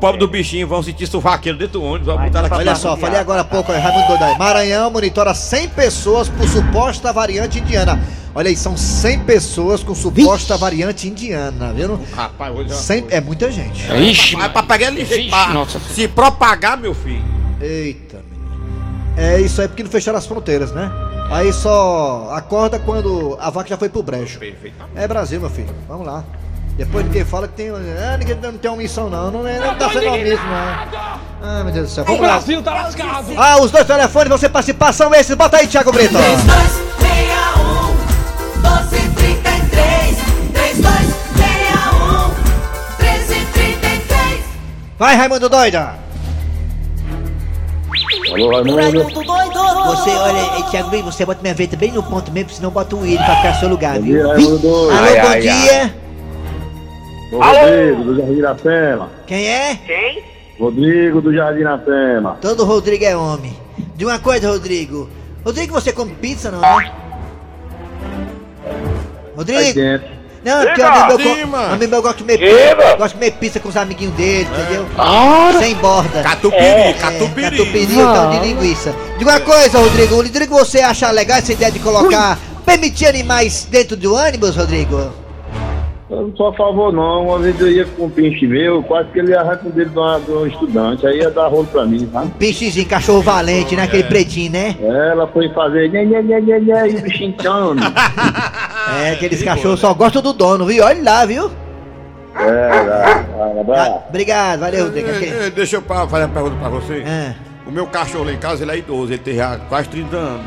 Pobre 0.00 0.18
do 0.18 0.28
bichinho, 0.28 0.66
vão 0.66 0.82
sentir 0.82 1.06
suvaqueiro 1.06 1.58
dentro 1.58 1.80
do 1.80 1.84
ônibus, 1.84 2.06
Botaram 2.14 2.30
tá 2.30 2.40
aqui. 2.40 2.54
Olha 2.54 2.72
Tá 2.72 2.74
só, 2.74 2.96
falei 2.96 3.18
agora 3.18 3.40
há 3.40 3.44
pouco, 3.44 3.72
é 3.72 3.78
Raimundo 3.78 4.06
Doidão. 4.08 4.38
Maranhão 4.38 4.90
monitora 4.90 5.34
100 5.34 5.68
pessoas 5.70 6.28
por 6.28 6.46
suposta 6.48 7.12
variante 7.12 7.58
indiana. 7.58 7.98
Olha 8.34 8.48
aí, 8.48 8.56
são 8.56 8.76
100 8.76 9.20
pessoas 9.20 9.82
com 9.82 9.94
suposta 9.94 10.56
variante 10.56 11.08
indiana, 11.08 11.72
viu? 11.72 11.98
Rapaz, 12.14 12.54
hoje 12.54 12.74
100, 12.74 13.06
é 13.10 13.20
muita 13.20 13.50
gente. 13.50 13.84
Ixi, 13.92 14.36
mas 14.36 14.52
pra 14.52 14.62
pegar 14.62 14.90
Vixe, 14.92 15.30
nossa. 15.52 15.80
se 15.80 16.06
propagar, 16.06 16.76
meu 16.76 16.94
filho. 16.94 17.24
Eita, 17.60 18.20
menino. 18.30 19.12
É 19.16 19.40
isso 19.40 19.60
aí 19.60 19.66
porque 19.68 19.82
não 19.82 19.90
fecharam 19.90 20.18
as 20.18 20.26
fronteiras, 20.26 20.70
né? 20.72 20.90
Aí 21.30 21.52
só 21.52 22.30
acorda 22.32 22.78
quando 22.78 23.36
a 23.40 23.50
vaca 23.50 23.68
já 23.68 23.76
foi 23.76 23.88
pro 23.88 24.02
brejo. 24.02 24.38
Perfeito. 24.38 24.76
É 24.94 25.06
Brasil, 25.08 25.40
meu 25.40 25.50
filho. 25.50 25.74
Vamos 25.88 26.06
lá. 26.06 26.22
Depois 26.76 27.04
ninguém 27.04 27.24
fala 27.24 27.48
que 27.48 27.54
tem. 27.54 27.70
Ah, 27.70 28.16
ninguém 28.16 28.36
não 28.40 28.52
tem 28.56 28.70
omissão, 28.70 29.10
não. 29.10 29.30
Não, 29.32 29.46
é- 29.48 29.58
não 29.58 29.74
tá 29.76 29.90
sendo 29.90 30.06
omisso, 30.10 30.42
não. 30.44 30.88
Ah, 31.42 31.62
meu 31.64 31.72
Deus 31.72 31.88
do 31.88 31.92
céu. 31.94 32.04
O 32.04 32.06
Vamos 32.06 32.22
lá. 32.22 32.28
Brasil 32.34 32.62
tá 32.62 32.72
lascado. 32.74 33.26
Ah, 33.36 33.60
os 33.60 33.70
dois 33.72 33.84
telefones 33.86 34.28
você 34.30 34.48
participar 34.48 34.92
são 34.92 35.12
esses. 35.12 35.34
Bota 35.34 35.56
aí, 35.56 35.66
Thiago 35.66 35.90
Brito. 35.90 36.14
3261 36.14 36.16
1233 36.16 37.07
3261 37.07 37.07
1333 37.07 37.07
Vai, 44.98 45.14
Raimundo 45.14 45.48
Doida. 45.48 45.94
Raimundo 48.30 49.10
doido 49.24 49.58
Você, 49.86 50.10
olha, 50.10 50.58
eh, 50.58 50.70
Thiago 50.70 50.90
Brito, 50.90 51.04
você 51.04 51.24
bota 51.24 51.40
minha 51.40 51.54
veta 51.54 51.76
bem 51.76 51.92
no 51.92 52.02
ponto 52.02 52.32
mesmo, 52.32 52.50
senão 52.50 52.70
bota 52.70 52.96
o 52.96 53.00
William 53.00 53.24
pra 53.24 53.36
ficar 53.36 53.54
no 53.54 53.60
seu 53.60 53.68
lugar, 53.68 54.00
viu? 54.00 54.16
dia, 54.16 54.26
Raimundo 54.26 54.58
Doido. 54.58 54.90
Alô, 54.90 55.06
Ai, 55.06 55.20
bom 55.20 55.28
ai, 55.28 55.40
dia. 55.40 55.94
Ô, 57.30 57.38
Rodrigo, 57.38 58.04
do 58.04 58.16
Jardim 58.16 58.38
Iracema. 58.38 59.10
Quem 59.26 59.46
é? 59.48 59.76
Quem? 59.86 60.22
Rodrigo, 60.58 61.20
do 61.20 61.32
Jardim 61.32 61.60
Iracema. 61.60 62.36
Todo 62.40 62.64
Rodrigo 62.64 63.04
é 63.04 63.16
homem. 63.16 63.56
De 63.94 64.04
uma 64.04 64.18
coisa, 64.18 64.50
Rodrigo. 64.50 65.08
Rodrigo, 65.44 65.72
você 65.72 65.92
come 65.92 66.12
pizza, 66.14 66.50
não, 66.50 66.60
né? 66.60 66.92
Rodrigo? 69.38 69.80
Não, 70.44 70.56
porque 70.64 70.70
o 70.72 70.74
Diga, 70.74 70.88
amigo 70.88 71.18
meu, 71.18 71.34
sim, 71.36 71.46
go- 71.50 71.56
amigo 71.56 71.90
meu 71.90 72.02
gosta 72.02 72.16
de 72.18 72.22
comer 72.22 72.38
Diga. 72.38 72.50
pizza. 72.76 72.96
Gosta 72.96 73.08
de 73.08 73.14
comer 73.14 73.30
pizza 73.32 73.60
com 73.60 73.68
os 73.68 73.76
amiguinhos 73.76 74.14
dele, 74.14 74.48
entendeu? 74.52 74.86
Sem 75.58 75.74
borda. 75.76 76.22
Catupiry, 76.22 76.62
É, 76.64 76.92
catupiry. 76.94 77.50
catupiry, 77.50 77.92
então, 77.92 78.30
de 78.30 78.38
linguiça. 78.46 78.94
De 79.18 79.24
uma 79.24 79.40
coisa, 79.40 79.78
Rodrigo. 79.78 80.14
Rodrigo, 80.16 80.56
você 80.58 80.80
acha 80.80 81.10
legal 81.10 81.38
essa 81.38 81.52
ideia 81.52 81.72
de 81.72 81.78
colocar, 81.80 82.38
permitir 82.64 83.06
animais 83.06 83.66
dentro 83.70 83.96
do 83.96 84.14
ônibus, 84.14 84.54
Rodrigo? 84.56 85.12
Eu 86.10 86.28
não 86.28 86.36
sou 86.36 86.48
a 86.48 86.52
favor, 86.54 86.90
não. 86.92 87.26
Uma 87.26 87.38
vez 87.38 87.60
eu 87.60 87.70
ia 87.70 87.84
com 87.84 88.04
um 88.06 88.10
pinche 88.10 88.46
meu, 88.46 88.82
quase 88.82 89.10
que 89.10 89.18
ele 89.18 89.32
o 89.36 89.70
dedo 89.70 89.90
de, 89.90 89.98
uma- 89.98 90.18
de 90.20 90.30
um 90.30 90.46
estudante. 90.46 91.06
Aí 91.06 91.18
ia 91.18 91.30
dar 91.30 91.48
rolo 91.48 91.66
pra 91.66 91.84
mim, 91.84 92.08
sabe? 92.10 92.30
Pinchezinho, 92.38 92.86
cachorro 92.88 93.20
valente, 93.20 93.76
né? 93.76 93.82
Aquele 93.82 94.04
pretinho, 94.04 94.52
né? 94.52 94.74
Ela 94.80 95.26
foi 95.26 95.48
fazer 95.52 95.90
nhê, 95.90 96.06
nhê, 96.06 96.22
nhê, 96.22 96.40
nhê, 96.40 96.60
nhê, 96.60 96.88
e 96.92 96.96
o 96.96 97.02
bichinho 97.02 97.32
tchando. 97.32 97.82
É, 99.02 99.10
aqueles 99.10 99.42
cachorros 99.42 99.80
só 99.80 99.92
gostam 99.92 100.22
do 100.22 100.32
dono, 100.32 100.64
viu? 100.64 100.82
Olha 100.82 101.02
lá, 101.02 101.26
viu? 101.26 101.50
É, 102.34 102.68
vai, 102.70 102.84
vai, 102.84 103.58
Ah, 103.60 103.62
vai. 103.66 103.90
obrigado, 104.08 104.60
valeu, 104.60 104.84
Rodrigo. 104.86 105.10
Aquele- 105.10 105.30
É, 105.30 105.46
é, 105.46 105.50
Deixa 105.50 105.76
eu 105.76 105.82
fazer 105.82 106.24
uma 106.24 106.28
pergunta 106.28 106.56
pra 106.58 106.68
você. 106.70 107.04
Ah. 107.06 107.34
O 107.66 107.70
meu 107.70 107.86
cachorro 107.86 108.24
lá 108.24 108.32
em 108.32 108.38
casa, 108.38 108.64
ele 108.64 108.72
é 108.72 108.78
idoso, 108.78 109.12
ele 109.12 109.18
tem 109.18 109.34
já 109.36 109.58
quase 109.68 109.90
30 109.90 110.16
anos. 110.16 110.46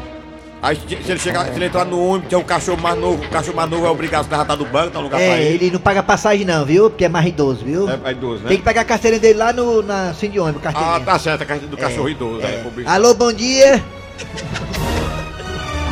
Aí 0.63 0.75
se 0.75 0.93
ele 1.11 1.17
chegar, 1.19 1.45
se 1.45 1.53
ele 1.53 1.65
entrar 1.65 1.85
no 1.85 1.99
ônibus, 1.99 2.29
tem 2.29 2.37
um 2.37 2.43
cachorro 2.43 2.79
mais 2.79 2.95
novo, 2.95 3.23
o 3.23 3.29
cachorro 3.29 3.55
mais 3.57 3.67
novo 3.67 3.87
é 3.87 3.89
obrigado 3.89 4.27
a 4.27 4.29
levantar 4.29 4.55
do 4.55 4.65
banco, 4.65 4.91
dá 4.91 4.99
um 4.99 5.03
lugar 5.03 5.17
pra 5.17 5.25
É, 5.27 5.41
ele. 5.41 5.65
ele 5.65 5.71
não 5.71 5.79
paga 5.79 6.03
passagem 6.03 6.45
não, 6.45 6.63
viu? 6.63 6.87
Porque 6.89 7.05
é 7.05 7.09
mais 7.09 7.25
idoso, 7.25 7.65
viu? 7.65 7.89
É, 7.89 7.99
é 8.03 8.11
idoso, 8.11 8.43
né? 8.43 8.49
Tem 8.49 8.57
que 8.59 8.63
pegar 8.63 8.81
a 8.81 8.85
carteirinha 8.85 9.19
dele 9.19 9.39
lá 9.39 9.51
no, 9.51 9.81
na 9.81 10.13
Sim 10.13 10.29
de 10.29 10.39
ônibus, 10.39 10.61
carteirinha. 10.61 10.95
Ah, 10.97 10.99
tá 10.99 11.17
certo, 11.17 11.41
a 11.41 11.45
carta 11.45 11.65
do 11.65 11.75
cachorro 11.77 12.09
idoso. 12.09 12.45
É. 12.45 12.63
bicho. 12.75 12.87
Alô, 12.87 13.13
bom 13.15 13.33
dia. 13.33 13.83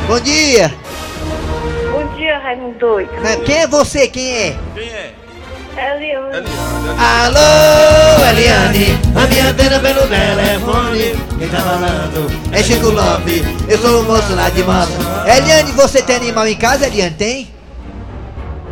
Bom 0.06 0.20
dia. 0.20 0.72
Bom 1.92 2.14
dia, 2.16 2.38
Raimundo 2.38 2.78
doido. 2.78 3.12
Né, 3.20 3.36
Quem 3.44 3.56
é 3.58 3.66
você? 3.66 4.06
Quem 4.06 4.30
é? 4.36 4.56
Quem 4.74 4.88
é? 4.88 5.14
Eliane. 5.76 6.46
Alô, 6.98 8.24
Eliane, 8.30 8.98
a 9.14 9.26
minha 9.26 9.50
antena 9.50 9.78
pelo 9.78 10.02
telefone. 10.06 11.14
Quem 11.38 11.48
tá 11.48 11.60
falando 11.60 12.52
é 12.52 12.62
Chico 12.62 12.90
Lopes, 12.90 13.42
eu 13.68 13.78
sou 13.78 14.00
o 14.00 14.04
moço 14.04 14.34
lá 14.34 14.48
de 14.50 14.62
moto. 14.62 14.92
Eliane, 15.26 15.72
você 15.72 16.02
tem 16.02 16.16
animal 16.16 16.46
em 16.46 16.56
casa, 16.56 16.86
Eliane? 16.86 17.14
Tem? 17.14 17.50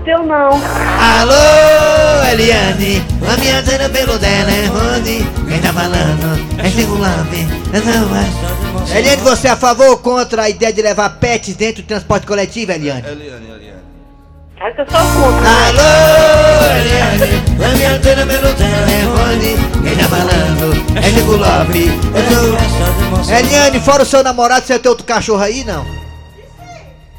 Teu 0.04 0.22
não. 0.24 0.50
Alô, 0.50 2.28
Eliane, 2.32 3.04
a 3.30 3.36
minha 3.36 3.58
antena 3.58 3.88
pelo 3.88 4.18
telefone. 4.18 5.26
Quem 5.48 5.60
tá 5.60 5.72
falando 5.72 6.58
é 6.58 6.70
Chico 6.70 6.94
Lopes, 6.94 7.46
eu 7.72 7.82
sou 7.82 8.02
o 8.02 8.08
moço. 8.08 8.94
Eliane, 8.94 9.22
você 9.22 9.48
é 9.48 9.50
a 9.50 9.56
favor 9.56 9.88
ou 9.90 9.98
contra 9.98 10.42
a 10.42 10.50
ideia 10.50 10.72
de 10.72 10.82
levar 10.82 11.10
pets 11.18 11.54
dentro 11.54 11.82
do 11.82 11.86
transporte 11.86 12.26
coletivo, 12.26 12.72
Eliane? 12.72 13.06
Eliane, 13.06 13.46
Eliane. 13.46 13.78
Que 14.58 14.80
eu 14.80 14.86
sou 14.90 14.98
contra. 15.00 15.48
Alô, 15.48 15.88
Eliane, 16.76 17.30
a 17.64 17.68
minha 17.76 17.90
antena 17.92 18.26
pelo 18.26 18.52
telefone. 18.54 19.56
Quem 19.84 19.96
tá 19.96 20.08
falando 20.08 20.66
é 20.96 21.02
Chico 21.02 21.36
Lopes, 21.36 21.92
eu 22.12 23.24
sou... 23.24 23.36
Eliane, 23.36 23.80
fora 23.80 24.02
o 24.02 24.06
seu 24.06 24.22
namorado, 24.24 24.66
você 24.66 24.78
tem 24.78 24.90
outro 24.90 25.06
cachorro 25.06 25.42
aí, 25.42 25.62
não? 25.62 25.86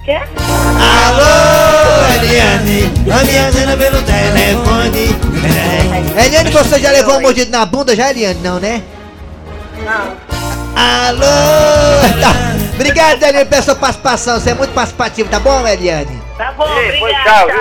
Quê? 0.03 0.19
Alô, 0.97 2.13
Eliane, 2.21 2.91
a 3.09 3.23
minha 3.23 3.47
antena 3.47 3.77
pelo 3.77 4.01
telefone. 4.01 5.15
É. 6.17 6.25
Eliane, 6.25 6.51
você 6.51 6.77
já 6.77 6.91
levou 6.91 7.17
um 7.17 7.21
mordido 7.21 7.51
na 7.51 7.65
bunda 7.65 7.95
já, 7.95 8.09
Eliane? 8.09 8.41
Não, 8.43 8.59
né? 8.59 8.83
Não. 9.85 10.17
Alô! 10.75 11.21
Tá. 12.21 12.33
Obrigado, 12.75 13.23
Eliane, 13.23 13.45
pela 13.45 13.61
sua 13.61 13.75
participação. 13.75 14.39
Você 14.39 14.49
é 14.49 14.53
muito 14.53 14.73
participativo, 14.73 15.29
tá 15.29 15.39
bom, 15.39 15.65
Eliane? 15.65 16.18
Tá 16.39 16.53
bom, 16.53 16.63
Ei, 16.79 17.01
obrigado. 17.01 17.47
tchau. 17.47 17.57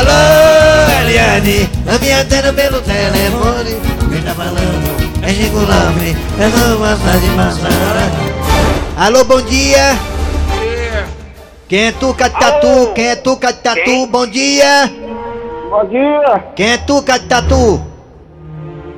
Alô, 0.00 1.02
Eliane, 1.02 1.68
tá 1.84 1.96
me 2.00 2.12
atendo 2.12 2.52
pelo 2.52 2.82
telefone. 2.82 3.80
Quem 4.10 4.22
tá 4.22 4.34
falando 4.34 5.24
é 5.24 5.28
Chico 5.28 5.58
Lambre, 5.58 6.16
é 6.40 6.50
só 6.50 6.76
passar 6.80 7.20
de 7.20 7.26
maçã. 7.28 7.68
Alô, 8.98 9.22
bom 9.22 9.40
dia. 9.40 9.96
Quem 11.68 11.86
é 11.86 11.92
tu, 11.92 12.12
Catatu? 12.12 12.92
Quem 12.92 13.06
é 13.06 13.14
tu, 13.14 13.36
Catatu? 13.36 14.06
Bom 14.08 14.26
dia. 14.26 14.92
Bom 15.70 15.84
dia. 15.84 16.44
Quem 16.56 16.72
é 16.72 16.78
tu, 16.78 17.00
Catatu? 17.04 17.86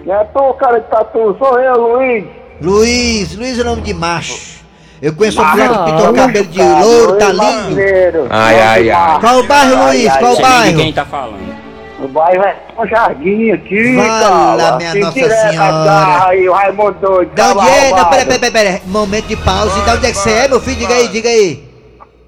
Quem 0.03 0.15
é 0.15 0.25
tu, 0.25 0.55
cara 0.55 0.79
de 0.79 0.89
tatu? 0.89 1.37
Sou 1.39 1.61
eu, 1.61 1.75
Luiz. 1.77 2.25
Luiz, 2.63 3.37
Luiz 3.37 3.59
é 3.59 3.65
nome 3.65 3.83
de 3.83 3.93
macho. 3.93 4.58
Eu 5.01 5.15
conheço 5.15 5.41
uma 5.41 5.53
mulher 5.53 5.69
que 5.69 5.85
pintou 5.85 6.11
o 6.11 6.15
cabelo 6.15 6.47
de 6.47 6.63
louro, 6.63 7.19
tá 7.19 7.29
lindo. 7.29 8.27
Ai, 8.31 8.61
ai, 8.61 8.91
ai. 8.91 9.21
Qual 9.21 9.39
o 9.39 9.47
bairro, 9.47 9.85
Luiz? 9.85 10.17
Qual 10.17 10.35
o 10.35 10.41
bairro? 10.41 10.93
tá 10.93 11.05
falando. 11.05 11.59
O 12.01 12.07
bairro 12.07 12.45
é 12.45 12.57
um 12.79 12.87
jardim 12.87 13.51
aqui, 13.51 13.97
cara. 13.97 14.77
minha 14.77 14.93
Tem 14.93 15.03
Nossa 15.03 15.31
Senhora. 15.31 16.27
Aí, 16.29 16.49
o 16.49 16.53
Raimundo 16.53 16.99
doido. 17.01 17.35
Da 17.35 17.51
onde 17.51 17.59
cavalo 17.59 17.71
é? 17.71 17.91
Não, 17.91 18.11
pera, 18.11 18.27
pera, 18.27 18.39
pera, 18.39 18.53
pera. 18.53 18.81
Momento 18.87 19.27
de 19.27 19.37
pausa. 19.37 19.81
Da 19.85 19.95
onde 19.95 20.07
é 20.07 20.11
que 20.11 20.19
você 20.19 20.31
é, 20.31 20.49
meu 20.49 20.61
filho? 20.61 20.77
Diga 20.77 20.95
aí, 20.95 21.09
diga 21.09 21.29
aí. 21.29 21.69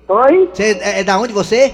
Oi? 0.09 0.51
Você 0.53 0.79
é, 0.81 1.01
é 1.01 1.05
da 1.05 1.19
onde 1.19 1.33
você? 1.33 1.73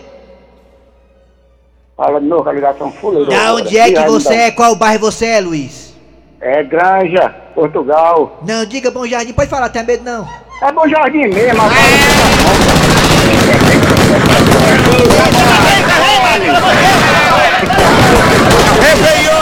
Fala 1.96 2.20
de 2.20 2.26
novo, 2.26 2.46
a 2.46 2.52
ligação 2.52 2.92
fuleira. 2.92 3.30
Da 3.30 3.54
onde 3.54 3.78
é 3.78 3.90
que 3.90 4.04
você 4.04 4.34
é? 4.34 4.50
Qual 4.50 4.76
bairro 4.76 5.00
você 5.00 5.26
é, 5.26 5.40
Luiz? 5.40 5.94
É 6.38 6.62
Granja, 6.62 7.34
Portugal. 7.54 8.38
Não, 8.46 8.66
diga 8.66 8.90
Bom 8.90 9.06
Jardim, 9.06 9.32
pode 9.32 9.48
falar, 9.48 9.70
tem 9.70 9.82
medo 9.82 10.04
não. 10.04 10.28
É 10.62 10.72
Bom 10.72 10.88
Jardim 10.88 11.26
mesmo, 11.26 11.60
agora. 11.60 11.76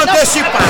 Antecipado. 0.03 0.65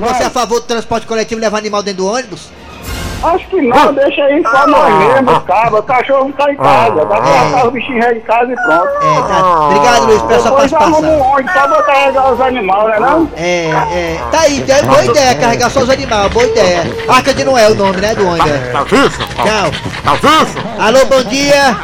Você 0.00 0.22
é 0.22 0.26
a 0.26 0.30
favor 0.30 0.60
do 0.60 0.66
transporte 0.66 1.06
coletivo 1.06 1.40
levar 1.40 1.58
animal 1.58 1.82
dentro 1.82 2.04
do 2.04 2.10
ônibus? 2.10 2.48
Acho 3.24 3.46
que 3.48 3.62
não, 3.62 3.94
deixa 3.94 4.22
aí 4.22 4.42
só 4.42 4.66
nós 4.66 4.92
mesmo, 4.94 5.40
cara. 5.40 5.74
O 5.74 5.82
cachorro 5.82 6.24
não 6.24 6.32
tá 6.32 6.52
em 6.52 6.56
casa. 6.56 6.94
Dá 6.96 7.06
pra 7.06 7.20
botar 7.20 7.66
os 7.66 7.72
bichinhos 7.72 8.04
aí 8.04 8.18
em 8.18 8.20
casa 8.20 8.52
e 8.52 8.54
pronto. 8.54 8.88
É, 8.88 9.22
tá. 9.28 9.68
Obrigado, 9.68 10.04
Luiz, 10.04 10.22
pela 10.22 10.40
sua 10.40 10.50
Depois 10.50 10.72
arruma 10.74 10.98
um 10.98 11.02
participação. 11.02 11.32
ônibus 11.32 11.52
só 11.52 11.68
pra 11.68 11.82
carregar 11.82 12.32
os 12.32 12.40
animais, 12.40 12.86
né 12.88 13.00
não? 13.00 13.30
É, 13.36 13.64
é. 13.68 14.20
Tá 14.30 14.40
aí, 14.40 14.64
é 14.68 14.82
boa 14.82 15.04
ideia, 15.04 15.34
carregar 15.36 15.70
só 15.70 15.80
os 15.80 15.90
animais, 15.90 16.32
boa 16.32 16.44
ideia. 16.44 16.82
Arca 17.08 17.32
de 17.34 17.44
Noé 17.44 17.64
é 17.64 17.70
o 17.70 17.74
nome, 17.74 18.00
né, 18.00 18.14
do 18.14 18.26
ônibus. 18.26 18.50
é. 18.50 18.72
Tchau. 18.72 19.70
Alô, 20.78 21.04
bom 21.06 21.22
dia. 21.24 21.76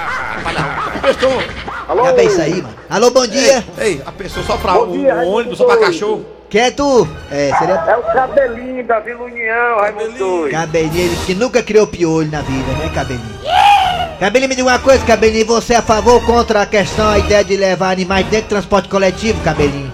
Pessoa. 1.01 1.43
Já 2.05 2.13
bem 2.13 2.27
isso 2.27 2.41
aí, 2.41 2.63
mano. 2.63 2.75
Alô, 2.91 3.11
bom 3.11 3.27
dia. 3.27 3.65
Ei, 3.79 4.03
a 4.05 4.13
pessoa 4.13 4.45
só 4.45 4.57
pra 4.57 4.73
Bom 4.75 4.85
um, 4.85 4.93
dia, 4.93 5.15
um 5.15 5.29
ônibus, 5.29 5.59
só 5.59 5.65
pra 5.65 5.79
cachorro. 5.79 6.25
Quem 6.51 6.63
é 6.63 6.71
tu? 6.73 7.07
É, 7.31 7.53
seria 7.59 7.75
É 7.87 7.97
o 7.97 8.03
cabelinho 8.13 8.85
da 8.85 8.99
Vila 8.99 9.23
União, 9.23 9.79
Raimundo 9.79 10.19
doido. 10.19 10.51
Cabelinho, 10.53 10.97
ele 11.07 11.17
que 11.25 11.35
nunca 11.35 11.63
criou 11.63 11.87
piolho 11.87 12.29
na 12.31 12.41
vida, 12.41 12.73
né, 12.73 12.91
Cabelinho? 12.93 13.41
Cabelinho, 14.19 14.49
me 14.49 14.57
diga 14.57 14.69
uma 14.69 14.79
coisa, 14.81 15.05
Cabelinho, 15.07 15.47
você 15.47 15.75
é 15.75 15.77
a 15.77 15.83
favor 15.83 16.15
ou 16.15 16.21
contra 16.23 16.63
a 16.63 16.67
questão, 16.67 17.09
a 17.09 17.19
ideia 17.19 17.45
de 17.45 17.57
levar 17.57 17.91
animais 17.93 18.27
dentro 18.27 18.47
do 18.47 18.51
transporte 18.51 18.89
coletivo, 18.89 19.41
Cabelinho? 19.45 19.93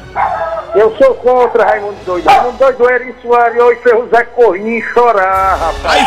Eu 0.75 0.95
sou 0.97 1.15
contra 1.17 1.65
Raimundo 1.65 1.97
Doido. 2.07 2.25
Raimundo 2.27 2.57
Doido, 2.59 2.91
Eri 2.91 3.15
Soares 3.23 3.63
hoje 3.63 3.81
fez 3.83 3.95
o 3.95 4.09
Zé 4.09 4.25
Corrinho 4.25 4.83
chorar, 4.95 5.57
rapaz. 5.57 5.95
Aí 5.95 6.05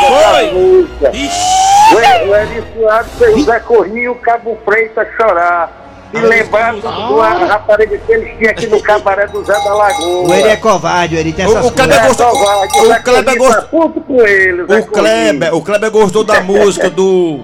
foi? 1.00 1.10
Ixi. 1.12 1.94
O 1.94 1.98
E- 2.00 2.28
O 2.28 2.34
Eri 2.34 2.64
Soares 2.74 3.08
fez 3.18 3.36
o 3.36 3.44
Zé 3.44 3.60
Corrinho 3.60 3.98
e 3.98 4.08
o 4.08 4.14
Cabo 4.16 4.58
Freitas 4.64 5.06
chorar. 5.16 5.72
E 6.12 6.18
lembrar 6.18 6.72
do 6.74 6.80
do- 6.80 7.20
a 7.20 7.28
rapariga 7.30 7.96
que 7.98 8.12
eles 8.12 8.36
tinham 8.36 8.50
aqui 8.50 8.66
no 8.66 8.80
cabaré 8.82 9.26
do 9.28 9.44
Zé 9.44 9.52
da 9.52 9.74
Lagoa. 9.74 10.28
O 10.28 10.34
Ele 10.34 10.48
é 10.48 10.56
covarde, 10.56 11.14
ele 11.16 11.32
tem 11.32 11.46
O- 11.46 11.50
essas 11.52 11.66
o 11.66 11.70
Kleber 11.72 12.00
coisas. 12.00 12.16
gostou- 12.16 12.38
covarde, 12.40 12.78
o 12.80 12.86
Zé 12.88 12.98
Kleber 12.98 13.38
gostou- 13.38 13.62
tá 13.62 13.68
puto 13.68 14.00
com 14.00 14.26
ele, 14.26 14.62
O 14.62 14.86
Kleber, 14.86 15.54
o 15.54 15.62
Kleber 15.62 15.90
gostou 15.90 16.24
da 16.24 16.40
música 16.42 16.90
do. 16.90 17.40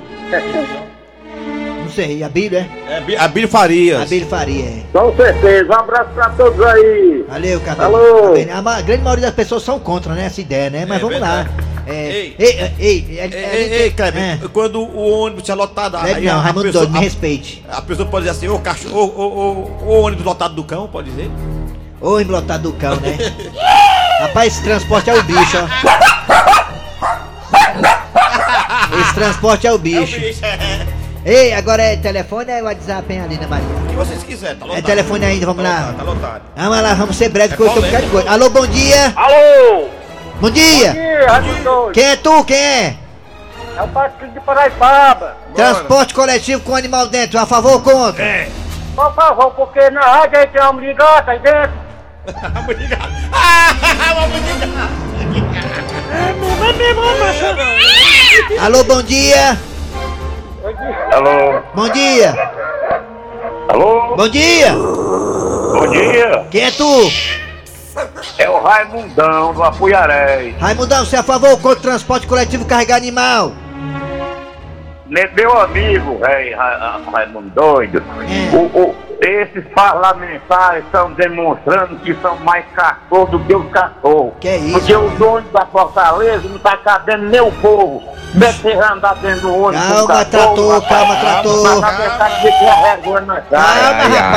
Não 1.82 1.90
sei, 1.92 2.22
a 2.22 2.28
Bíblia, 2.28 2.68
é? 2.88 2.94
É, 2.96 3.28
Bíblia 3.28 3.48
Farias. 3.48 4.02
A 4.02 4.04
Bíblia 4.04 4.26
faria, 4.28 4.64
é. 4.64 4.82
Com 4.92 5.14
certeza. 5.16 5.70
Um 5.72 5.76
abraço 5.80 6.10
pra 6.14 6.28
todos 6.30 6.60
aí. 6.66 7.24
Valeu, 7.28 7.60
Cabelinho. 7.60 7.96
Alô? 7.96 8.22
Cabelinho. 8.28 8.68
A 8.68 8.80
grande 8.82 9.02
maioria 9.02 9.26
das 9.26 9.34
pessoas 9.34 9.62
são 9.62 9.78
contra, 9.78 10.12
né, 10.12 10.26
essa 10.26 10.40
ideia, 10.40 10.68
né? 10.70 10.84
Mas 10.86 10.98
É 10.98 11.00
vamos 11.00 11.18
lá. 11.20 11.36
verdade. 11.44 11.50
É, 11.60 11.75
Ei. 11.86 12.34
ei, 12.38 12.58
ei, 12.58 12.72
ei, 12.78 13.06
Ei, 13.18 13.30
ei, 13.32 13.72
ei, 13.82 13.90
Kleber, 13.92 14.20
É. 14.22 14.38
quando 14.52 14.80
o 14.82 15.20
ônibus 15.22 15.44
tinha 15.44 15.54
lotado, 15.54 15.96
Kleber 15.98 16.22
não, 16.24 16.32
a, 16.32 16.34
a 16.36 16.40
Raimundo 16.40 16.64
pessoa, 16.66 16.84
Doido, 16.84 16.92
me 16.92 16.98
a, 16.98 17.02
respeite. 17.02 17.64
a 17.68 17.80
pessoa 17.82 18.08
pode 18.08 18.26
dizer 18.26 18.36
assim, 18.36 18.48
ô 18.48 18.58
cachorro, 18.58 18.98
ô, 18.98 19.22
ô, 19.22 19.84
ô, 19.86 19.86
ô, 19.86 20.02
ônibus 20.02 20.24
lotado 20.24 20.54
do 20.54 20.64
cão, 20.64 20.88
pode 20.88 21.10
dizer? 21.10 21.30
Ô, 22.00 22.18
emblotado 22.20 22.64
do 22.64 22.72
cão, 22.76 22.96
né? 22.96 23.16
Rapaz, 24.20 24.54
esse 24.54 24.62
transporte 24.64 25.10
é 25.10 25.14
o 25.14 25.22
bicho, 25.22 25.56
ó. 25.56 25.66
Esse 29.02 29.14
transporte 29.14 29.66
é 29.66 29.72
o 29.72 29.78
bicho. 29.78 30.16
Ei, 31.24 31.52
agora 31.54 31.82
é 31.82 31.96
telefone 31.96 32.50
ou 32.52 32.56
é 32.58 32.62
WhatsApp, 32.62 33.12
hein, 33.12 33.20
Alina 33.20 33.46
Maria? 33.48 33.66
O 33.66 33.86
que 33.88 33.94
vocês 33.96 34.22
quiserem, 34.22 34.56
tá 34.56 34.64
lotado. 34.64 34.78
É 34.78 34.82
telefone 34.82 35.24
ainda, 35.24 35.46
vamos 35.46 35.62
Tá 35.64 35.68
lá. 35.70 35.78
lotado, 35.80 35.96
Tá 35.96 36.02
lotado. 36.04 36.42
Vamos 36.56 36.82
lá, 36.82 36.94
vamos 36.94 37.16
ser 37.16 37.28
breve, 37.28 37.54
É 37.54 37.56
que 37.56 37.62
eu 37.62 37.68
tô 37.70 37.80
um 37.80 37.82
bocado 37.82 38.04
de 38.04 38.10
coisa. 38.10 38.30
Alô, 38.30 38.50
bom 38.50 38.66
dia! 38.66 39.12
Alô? 39.16 39.88
Bom 40.40 40.50
dia! 40.50 40.92
Ih, 40.92 41.26
Raimundo 41.26 41.62
Doido. 41.64 41.92
Quem 41.92 42.04
é 42.04 42.16
tu? 42.16 42.44
Quem 42.44 42.56
é? 42.56 42.96
É 43.76 43.82
o 43.82 43.88
Patrick 43.88 44.32
de 44.32 44.40
Paraipaba. 44.40 45.36
Transporte 45.54 46.14
coletivo 46.14 46.62
com 46.62 46.74
animal 46.74 47.06
dentro, 47.08 47.38
a 47.38 47.46
favor 47.46 47.72
ou 47.72 47.80
contra? 47.80 48.22
É. 48.22 48.48
Por 48.94 49.14
favor, 49.14 49.50
porque 49.52 49.90
na 49.90 50.00
rádio 50.00 50.38
aí 50.38 50.46
tem 50.46 50.62
uma 50.62 50.80
ligata 50.80 51.30
aí 51.30 51.38
dentro. 51.38 51.72
Ah. 53.32 53.74
É 56.12 56.68
é 56.68 56.72
mesmo, 56.72 57.02
ó, 57.02 57.18
macho. 57.18 58.64
Alô, 58.64 58.84
bom 58.84 59.02
dia! 59.02 59.58
Alô? 61.12 61.62
Bom 61.74 61.88
dia! 61.88 62.34
Alô? 63.68 64.16
Bom 64.16 64.28
dia! 64.28 64.72
Bom 64.74 65.86
dia. 65.88 66.46
Quem 66.50 66.64
é 66.64 66.70
tu? 66.70 67.10
É 68.38 68.48
o 68.48 68.62
Raimundão 68.62 69.54
do 69.54 69.62
Apuiaré. 69.62 70.54
Raimundão, 70.58 71.04
você 71.04 71.16
é 71.16 71.18
a 71.18 71.22
favor 71.22 71.50
ou 71.50 71.56
contra 71.58 71.78
o 71.78 71.82
transporte 71.82 72.26
coletivo 72.26 72.64
carregar 72.64 72.96
animal? 72.96 73.52
Meu 75.08 75.60
amigo, 75.60 76.18
Ra- 76.20 76.98
Raimundo 77.12 77.48
doido, 77.50 78.02
É. 78.22 78.56
o, 78.56 78.62
o- 78.76 78.94
esses 79.20 79.64
parlamentares 79.72 80.84
estão 80.84 81.12
demonstrando 81.12 81.96
que 82.00 82.12
são 82.20 82.36
mais 82.40 82.64
cachorros 82.74 83.30
do 83.30 83.38
que 83.40 83.54
os 83.54 83.70
cachorros. 83.70 84.32
Que 84.40 84.48
é 84.48 84.56
isso? 84.58 84.72
Porque 84.78 84.94
os 84.96 85.20
ônibus 85.20 85.52
da 85.52 85.64
Fortaleza 85.66 86.48
não 86.48 86.58
tá 86.58 86.76
cabendo 86.78 87.26
nem 87.26 87.40
o 87.40 87.52
povo. 87.52 88.02
Deve 88.34 88.72
andar 88.74 89.14
dentro 89.16 89.42
do 89.42 89.54
ônibus. 89.62 89.86
com 89.86 89.94
Calma, 89.94 90.06
cachorro, 90.24 90.30
trator, 90.30 90.88
calma, 90.88 91.16
trator. 91.16 91.62
Calma, 91.62 91.86
rapaz, 91.86 92.12
calma, 92.18 92.36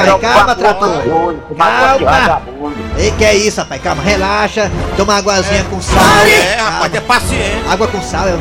É 0.08 0.14
o 0.14 0.20
trator. 0.56 1.14
ônibus, 1.14 1.58
patrão 1.58 1.98
de 1.98 2.06
Calma. 2.06 2.20
vagabundo. 2.20 2.76
Ei, 2.98 3.12
que 3.12 3.26
é 3.26 3.34
isso, 3.36 3.60
rapaz? 3.60 3.82
Calma, 3.82 4.02
relaxa. 4.04 4.72
Toma 4.96 5.14
uma 5.14 5.20
aguazinha 5.20 5.64
com 5.66 5.82
sal. 5.82 6.00
É, 6.26 6.56
Calma. 6.56 6.72
rapaz, 6.72 6.96
é 6.96 7.02
paciente. 7.02 7.68
Água 7.70 7.88
com 7.88 8.02
sal, 8.02 8.28
eu... 8.28 8.40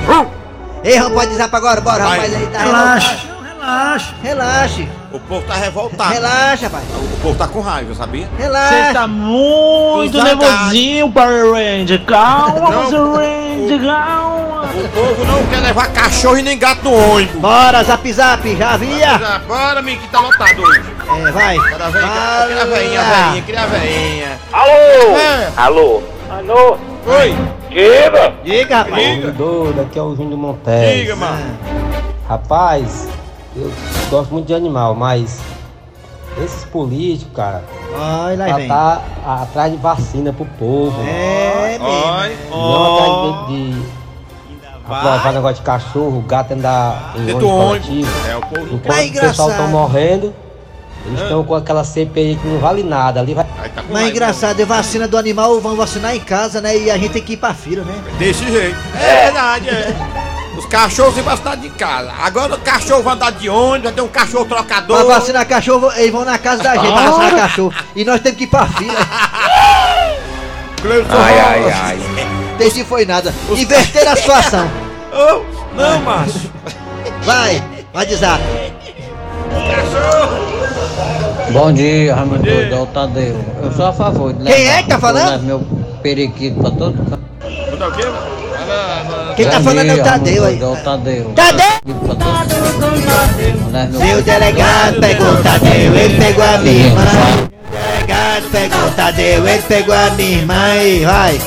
Ei, 0.84 0.98
dizer 1.28 1.48
pra 1.48 1.58
agora, 1.58 1.80
bora, 1.80 2.04
Vai. 2.04 2.18
rapaz, 2.18 2.34
aí 2.36 2.46
tá 2.46 2.58
Relaxa, 2.60 3.10
revoltado. 3.10 3.38
relaxa. 3.58 4.14
Relaxe, 4.22 4.88
O 5.12 5.18
povo 5.20 5.46
tá 5.46 5.54
revoltado. 5.54 6.12
relaxa, 6.14 6.64
rapaz. 6.66 6.84
O 6.94 7.16
povo 7.20 7.34
tá 7.38 7.48
com 7.48 7.60
raiva, 7.60 7.94
sabia? 7.94 8.28
Relaxa. 8.38 8.74
Você 8.86 8.92
tá 8.94 9.06
muito 9.06 10.16
Exatamente. 10.16 10.44
nervosinho, 10.50 11.12
Power 11.12 11.52
Ranger. 11.52 12.04
Calma, 12.04 12.70
Não. 12.70 12.90
Power 12.90 13.16
Ranger, 13.16 13.82
calma. 13.86 14.38
O 14.68 14.88
povo 14.90 15.24
não 15.24 15.46
quer 15.46 15.60
levar 15.60 15.88
cachorro 15.92 16.38
e 16.38 16.42
nem 16.42 16.58
gato 16.58 16.84
no 16.84 16.92
ônibus. 17.14 17.40
Bora, 17.40 17.82
zap 17.82 18.12
zap, 18.12 18.56
já 18.56 18.76
via? 18.76 19.18
Já, 19.18 19.40
Bora, 19.46 19.80
amigo, 19.80 20.00
que 20.02 20.08
tá 20.08 20.20
lotado 20.20 20.62
hoje. 20.62 20.82
É, 21.26 21.30
vai. 21.32 21.56
Veinha, 21.58 21.64
aquela 21.74 21.90
veinha, 21.90 23.02
Fala. 23.02 23.30
veinha, 23.32 23.42
aquela 23.42 23.66
veinha. 23.66 24.38
Alô? 24.52 25.16
É. 25.18 25.48
Alô? 25.56 26.02
Alô? 26.30 26.78
Oi, 27.06 27.36
Diga? 27.78 28.34
Diga, 28.42 28.76
rapaz. 28.78 29.14
diga, 29.16 29.30
Doido, 29.32 29.80
aqui 29.82 29.98
é 29.98 30.02
o 30.02 30.16
Júnior 30.16 30.36
Montes. 30.38 30.94
diga, 30.96 31.14
mano. 31.14 31.56
Rapaz, 32.28 33.08
eu 33.54 33.72
gosto 34.10 34.32
muito 34.32 34.46
de 34.46 34.54
animal, 34.54 34.96
mas 34.96 35.38
esses 36.42 36.64
políticos, 36.64 37.32
cara, 37.34 37.62
Olha 37.94 38.36
lá, 38.36 38.48
já 38.48 38.56
vem. 38.56 38.68
tá 38.68 39.02
atrás 39.24 39.70
de 39.72 39.78
vacina 39.78 40.32
pro 40.32 40.44
povo. 40.58 41.00
É, 41.02 41.78
Oi, 41.80 42.28
mesmo. 42.28 42.56
Não 42.56 42.94
atrás 42.96 43.48
de, 43.48 43.70
de 43.72 43.82
aprovar 44.84 45.32
negócio 45.32 45.56
de 45.56 45.62
cachorro, 45.62 46.20
gato 46.26 46.54
andar 46.54 47.14
em 47.16 47.32
ônibus 47.32 47.42
coletivo. 47.50 48.10
É, 48.28 48.36
o 48.36 48.40
povo. 48.40 48.74
Enquanto 48.74 49.16
o 49.16 49.20
pessoal 49.20 49.50
estão 49.50 49.68
morrendo, 49.68 50.34
eles 51.06 51.20
estão 51.20 51.42
com 51.44 51.54
aquela 51.54 51.84
CPI 51.84 52.38
que 52.40 52.46
não 52.46 52.58
vale 52.58 52.82
nada. 52.82 53.20
Ali 53.20 53.34
vai. 53.34 53.46
Aí 53.62 53.68
tá 53.70 53.82
com 53.82 53.88
Mas 53.92 54.02
raiva. 54.02 54.10
engraçado, 54.10 54.60
é 54.60 54.64
vacina 54.64 55.08
do 55.08 55.16
animal, 55.16 55.60
vão 55.60 55.74
vacinar 55.76 56.14
em 56.14 56.20
casa, 56.20 56.60
né? 56.60 56.76
E 56.76 56.90
a 56.90 56.98
gente 56.98 57.12
tem 57.12 57.22
que 57.22 57.32
ir 57.34 57.36
pra 57.38 57.54
fila, 57.54 57.84
né? 57.84 57.94
Desse 58.18 58.44
jeito. 58.50 58.76
É 59.00 59.24
verdade, 59.24 59.68
é. 59.70 59.94
Os 60.56 60.66
cachorros 60.66 61.14
se 61.14 61.20
vacinar 61.22 61.56
de 61.56 61.68
casa. 61.70 62.12
Agora 62.20 62.54
o 62.56 62.58
cachorro 62.58 63.02
vai 63.02 63.14
andar 63.14 63.30
de 63.32 63.48
ônibus, 63.48 63.84
vai 63.84 63.92
ter 63.92 64.00
um 64.02 64.08
cachorro 64.08 64.44
trocador. 64.44 65.04
Pra 65.04 65.14
vacinar 65.14 65.46
cachorro, 65.46 65.90
eles 65.96 66.10
vão 66.10 66.24
na 66.24 66.36
casa 66.36 66.62
da 66.64 66.74
gente 66.76 66.92
pra 66.92 67.10
vacinar 67.10 67.30
cachorro. 67.36 67.72
E 67.94 68.04
nós 68.04 68.20
temos 68.20 68.38
que 68.38 68.44
ir 68.44 68.48
pra 68.48 68.66
fila. 68.66 68.98
Cleison 70.82 71.06
Ai, 71.10 71.38
ai, 71.40 71.70
ai. 71.72 71.98
Desse 72.58 72.84
foi 72.84 73.04
nada. 73.06 73.32
Inverter 73.50 74.08
a 74.08 74.14
situação. 74.16 74.68
Ô, 75.12 75.42
não, 75.76 76.00
macho. 76.02 76.50
Vai, 77.24 77.62
vai 77.92 78.04
dizer. 78.06 78.28
Bom 81.52 81.72
dia, 81.72 82.14
Raimundo 82.14 82.42
Doido, 82.42 82.74
é 82.74 82.78
o 82.78 82.86
Tadeu. 82.86 83.36
Eu 83.62 83.72
sou 83.72 83.86
a 83.86 83.92
favor 83.92 84.32
de 84.32 84.44
Quem 84.44 84.68
é 84.68 84.82
que 84.82 84.88
tá 84.88 84.98
falando? 84.98 85.42
meu 85.42 85.60
periquito 86.02 86.60
pra 86.60 86.70
todo 86.70 86.92
canto. 87.04 87.28
O 87.44 87.92
quê? 87.92 88.08
Quem 89.36 89.46
tá 89.46 89.58
Bom 89.58 89.64
falando 89.64 89.88
é 89.88 89.92
o 89.92 89.94
dia, 89.94 90.04
Tadeu 90.04 90.44
aí. 90.44 90.60
Tadeu. 90.84 91.32
Tadeu! 91.34 91.66
Meu 93.90 93.98
Seu 93.98 94.22
delegado 94.22 95.00
pegou 95.00 95.28
o 95.32 95.42
Tadeu, 95.42 95.94
ele 95.94 96.18
pegou 96.18 96.44
a 96.44 96.58
minha 96.58 96.86
irmã. 96.86 97.02
O 97.02 98.06
delegado 98.06 98.50
pegou 98.50 98.86
o 98.86 98.90
Tadeu, 98.90 99.48
ele 99.48 99.62
pegou 99.62 99.94
a 99.94 100.10
minha 100.10 100.38
irmã 100.38 100.76
e 100.76 101.04
vai. 101.04 101.40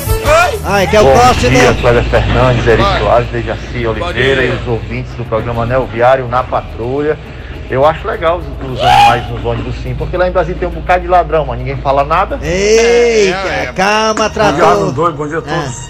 Ai, 0.64 0.86
que 0.86 0.96
é 0.96 1.00
o 1.00 1.04
próximo. 1.04 1.58
Cléber 1.80 2.04
Fernandes, 2.04 2.66
Eri 2.66 2.82
Soares, 2.98 3.28
Dejaci 3.28 3.86
Oliveira 3.86 4.44
e 4.44 4.50
os 4.50 4.66
ouvintes 4.66 5.12
do 5.14 5.24
programa 5.24 5.66
Neo 5.66 5.86
Viário 5.86 6.26
na 6.28 6.42
Patrulha. 6.42 7.18
Eu 7.72 7.86
acho 7.86 8.06
legal 8.06 8.36
os, 8.38 8.44
os 8.70 8.78
animais 8.84 9.30
nos 9.30 9.42
ônibus 9.44 9.74
sim, 9.82 9.94
porque 9.94 10.14
lá 10.14 10.28
em 10.28 10.30
Brasília 10.30 10.58
tem 10.60 10.68
um 10.68 10.72
bocado 10.72 11.00
de 11.00 11.08
ladrão, 11.08 11.46
mas 11.46 11.58
ninguém 11.58 11.76
fala 11.78 12.04
nada. 12.04 12.38
Eita, 12.42 13.72
calma, 13.74 14.28
trator. 14.28 14.92
doido, 14.92 15.16
bom 15.16 15.26
dia 15.26 15.38
a 15.38 15.42
todos. 15.42 15.88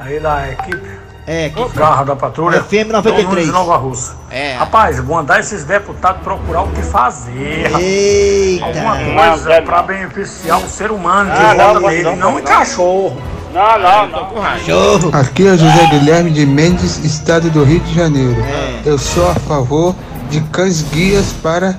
Aí 0.00 0.18
da 0.18 0.48
equipe 0.50 0.88
É, 1.24 1.50
que 1.50 1.68
Garra 1.78 2.04
da 2.04 2.16
Patrulha. 2.16 2.60
FM 2.62 2.72
Nunes 2.90 3.04
93. 3.04 3.46
de 3.46 3.52
Nova 3.52 3.76
Russa. 3.76 4.16
É. 4.28 4.54
Rapaz, 4.54 4.98
vou 4.98 5.16
mandar 5.16 5.38
esses 5.38 5.62
deputados 5.64 6.20
procurar 6.22 6.62
o 6.62 6.68
que 6.72 6.82
fazer. 6.82 7.64
rapaz. 7.66 7.84
Eita. 7.84 8.64
Alguma 8.64 8.96
coisa 8.96 9.62
pra 9.62 9.82
beneficiar 9.82 10.58
o 10.58 10.68
ser 10.68 10.90
humano 10.90 11.30
que 11.30 11.36
Ah, 11.40 11.54
não, 11.54 11.66
vota 11.66 11.80
não, 11.80 11.88
nele, 11.90 12.02
não, 12.02 12.16
não 12.16 12.30
não. 12.32 12.38
em 12.40 12.42
cachorro. 12.42 13.16
Não, 13.54 13.78
não, 13.78 14.06
não. 14.08 14.42
Cachorro. 14.42 15.10
Aqui 15.14 15.46
é 15.46 15.56
José 15.56 15.86
Guilherme 15.90 16.30
de 16.32 16.44
Mendes, 16.44 16.98
estado 17.04 17.48
do 17.50 17.62
Rio 17.64 17.80
de 17.80 17.94
Janeiro. 17.94 18.36
É. 18.42 18.80
Eu 18.84 18.98
sou 18.98 19.30
a 19.30 19.34
favor 19.34 19.94
de 20.30 20.40
cães 20.52 20.82
guias 20.92 21.32
para 21.42 21.78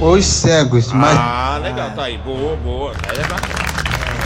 os 0.00 0.24
cegos, 0.26 0.92
mas 0.92 1.16
Ah, 1.18 1.58
legal, 1.62 1.90
tá 1.90 2.02
aí. 2.04 2.18
Boa, 2.18 2.56
boa. 2.56 2.92
Aí 3.08 3.18
é 3.18 3.22
bacana. 3.22 3.54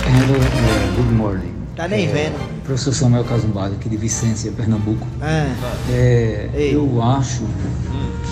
é, 0.06 0.96
Good 0.96 1.12
morning. 1.12 1.54
Tá 1.76 1.86
nem 1.88 2.08
vendo. 2.08 2.38
Professor 2.64 2.92
Samuel 2.92 3.24
Casumbalho, 3.24 3.74
aqui 3.74 3.88
de 3.88 3.96
Vicência, 3.96 4.52
Pernambuco. 4.52 5.06
Ah, 5.22 5.46
É, 5.90 6.48
Ei. 6.54 6.74
eu 6.74 7.00
acho 7.02 7.42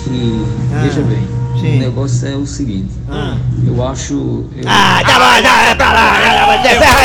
que. 0.05 0.47
Ah, 0.75 0.83
Veja 0.83 1.01
bem, 1.03 1.27
sim. 1.61 1.77
o 1.77 1.79
negócio 1.81 2.29
é 2.29 2.35
o 2.37 2.47
seguinte. 2.47 2.91
ah. 3.11 3.37
Eu 3.67 3.87
acho. 3.89 4.15
Eu, 4.57 4.65
Ah, 4.67 5.01
tá 5.07 5.15
bom, 5.19 5.43
já 5.43 5.63
é 5.71 5.75
pra 5.75 5.93
lá, 5.93 6.11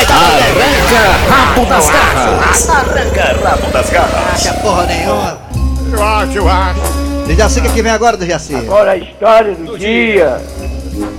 tá. 0.08 0.16
Arranca 0.16 1.30
rabo 1.30 1.66
das 1.66 1.90
garras. 1.90 2.70
Arranca 2.70 3.50
rabo 3.50 3.72
das 3.72 3.90
garras. 3.90 4.34
Acha 4.34 4.54
porra 4.56 4.86
nenhuma. 4.86 5.38
Eu 5.92 6.04
acho, 6.04 6.32
eu 6.38 6.50
acho. 6.50 7.03
Dejaci, 7.28 7.60
o 7.62 7.74
que 7.74 7.82
vem 7.82 7.92
agora, 7.92 8.18
Dejaci? 8.18 8.56
Agora 8.56 8.92
a 8.92 8.98
história 8.98 9.56
do 9.56 9.78
dia. 9.78 10.42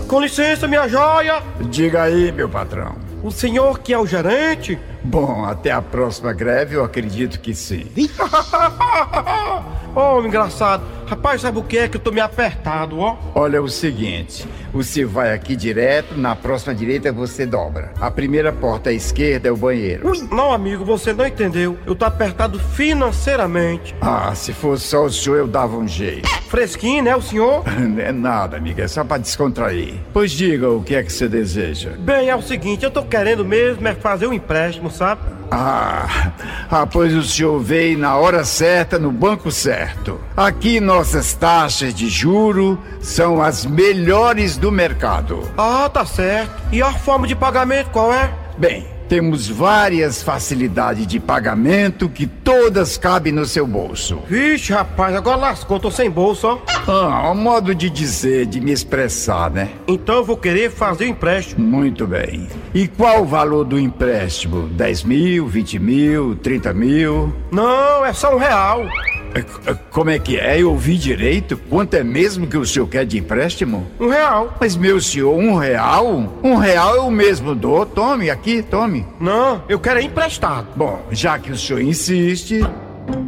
Com 0.07 0.21
licença, 0.21 0.69
minha 0.69 0.87
joia. 0.89 1.43
Diga 1.71 2.03
aí, 2.03 2.31
meu 2.31 2.49
patrão. 2.49 2.97
O 3.23 3.31
senhor 3.31 3.81
que 3.81 3.93
é 3.93 3.99
o 3.99 4.07
gerente? 4.07 4.79
Bom, 5.03 5.45
até 5.45 5.71
a 5.71 5.81
próxima 5.81 6.33
greve 6.33 6.77
eu 6.77 6.85
acredito 6.85 7.41
que 7.41 7.55
sim. 7.55 7.87
oh, 9.97 10.21
engraçado. 10.23 10.83
Rapaz, 11.07 11.43
sabe 11.43 11.59
o 11.59 11.63
que 11.63 11.79
é 11.79 11.89
que 11.89 11.97
eu 11.97 12.01
tô 12.01 12.11
me 12.11 12.21
apertado, 12.21 12.99
ó? 12.99 13.17
Olha 13.35 13.63
o 13.63 13.69
seguinte, 13.69 14.47
você 14.73 15.05
vai 15.05 15.33
aqui 15.33 15.55
direto, 15.55 16.17
na 16.17 16.35
próxima 16.35 16.75
direita 16.75 17.13
você 17.13 17.45
dobra. 17.45 17.93
A 18.01 18.11
primeira 18.11 18.53
porta 18.53 18.91
à 18.91 18.93
esquerda 18.93 19.49
é 19.49 19.53
o 19.53 19.57
banheiro. 19.57 20.11
Não, 20.31 20.53
amigo, 20.53 20.85
você 20.85 21.13
não 21.13 21.27
entendeu. 21.27 21.79
Eu 21.87 21.95
tô 21.95 22.05
apertado 22.05 22.59
financeiramente. 22.59 23.95
Ah, 24.01 24.35
se 24.35 24.53
fosse 24.53 24.87
só 24.87 25.05
o 25.05 25.11
senhor 25.11 25.37
eu 25.37 25.47
dava 25.47 25.77
um 25.77 25.87
jeito. 25.87 26.29
Fresquinho, 26.49 27.03
né, 27.03 27.15
o 27.15 27.23
senhor? 27.23 27.65
Não 27.79 28.01
é 28.01 28.13
nada, 28.13 28.57
amiga, 28.57 28.85
é 28.85 28.89
só 28.89 29.03
pra 29.03 29.19
descontrair. 29.19 29.95
Pois 30.13 30.31
diga 30.31 30.71
o 30.71 30.83
que 30.83 30.95
é 30.95 31.03
que 31.03 31.13
você 31.13 31.29
deseja. 31.29 31.91
Bem, 31.99 32.29
é 32.29 32.37
o 32.37 32.43
seguinte, 32.43 32.85
eu 32.85 32.91
tô 32.91 33.03
querendo 33.03 33.45
mesmo 33.45 33.87
é 33.89 33.95
fazer 33.95 34.27
um 34.27 34.33
empréstimo, 34.33 34.91
sabe? 34.91 35.21
Ah, 35.57 36.33
ah, 36.69 36.85
pois 36.85 37.15
o 37.15 37.23
senhor 37.23 37.61
veio 37.61 37.97
na 37.97 38.17
hora 38.17 38.45
certa, 38.45 38.99
no 38.99 39.13
banco 39.13 39.53
certo. 39.53 40.21
Aqui 40.37 40.81
nossas 40.81 41.33
taxas 41.33 41.95
de 41.95 42.09
juro 42.09 42.77
são 43.01 43.41
as 43.41 43.65
melhores 43.65 44.57
do 44.57 44.73
mercado. 44.73 45.49
Ah, 45.57 45.89
tá 45.89 46.05
certo. 46.05 46.61
E 46.73 46.83
a 46.83 46.93
forma 46.93 47.29
de 47.29 47.37
pagamento 47.37 47.91
qual 47.91 48.13
é? 48.13 48.33
Bem, 48.59 48.85
temos 49.09 49.49
várias 49.49 50.23
facilidades 50.23 51.07
de 51.07 51.21
pagamento 51.21 52.09
que 52.09 52.27
todas 52.27 52.97
cabem 52.97 53.33
no 53.33 53.45
seu 53.45 53.67
bolso. 53.67 54.21
Vixe, 54.29 54.73
rapaz, 54.73 55.15
agora 55.15 55.37
lascou, 55.37 55.79
tô 55.79 55.91
sem 55.91 56.11
bolsa, 56.11 56.49
ó. 56.49 56.59
Ah, 56.87 57.31
um 57.31 57.35
modo 57.35 57.75
de 57.75 57.89
dizer, 57.89 58.47
de 58.47 58.61
me 58.61 58.73
expressar, 58.73 59.51
né? 59.51 59.71
Então 59.87 60.17
eu 60.17 60.25
vou 60.25 60.37
querer 60.37 60.71
fazer 60.71 61.05
o 61.05 61.09
empréstimo. 61.09 61.65
Muito 61.65 62.07
bem. 62.07 62.49
E 62.75 62.87
qual 62.89 63.23
o 63.23 63.27
valor 63.27 63.65
do 63.65 63.79
empréstimo? 63.79 64.69
10 64.69 65.05
mil, 65.05 65.47
20 65.47 65.79
mil, 65.79 66.37
30 66.37 66.75
mil? 66.75 67.35
Não, 67.51 68.05
é 68.05 68.13
só 68.13 68.35
um 68.35 68.39
real. 68.39 68.87
É, 69.35 69.71
é, 69.71 69.75
Como 69.91 70.11
é 70.11 70.19
que 70.19 70.39
é? 70.39 70.61
Eu 70.61 70.71
ouvi 70.71 70.97
direito? 70.97 71.57
Quanto 71.69 71.95
é 71.95 72.05
mesmo 72.05 72.47
que 72.47 72.57
o 72.57 72.65
senhor 72.65 72.87
quer 72.87 73.05
de 73.05 73.19
empréstimo? 73.19 73.87
Um 73.99 74.09
real. 74.09 74.57
Mas, 74.61 74.77
meu 74.77 75.01
senhor, 75.01 75.37
um 75.37 75.57
real? 75.57 76.33
Um 76.43 76.57
real 76.57 76.97
eu 76.97 77.11
mesmo 77.11 77.55
dou. 77.55 77.85
Tome, 77.85 78.31
aqui, 78.31 78.63
tome. 78.63 79.05
Não, 79.21 79.63
eu 79.69 79.79
quero 79.81 79.99
é 79.99 80.03
emprestado. 80.03 80.69
Bom, 80.77 81.05
já 81.11 81.39
que 81.39 81.51
o 81.51 81.57
senhor 81.59 81.83
insiste, 81.83 82.61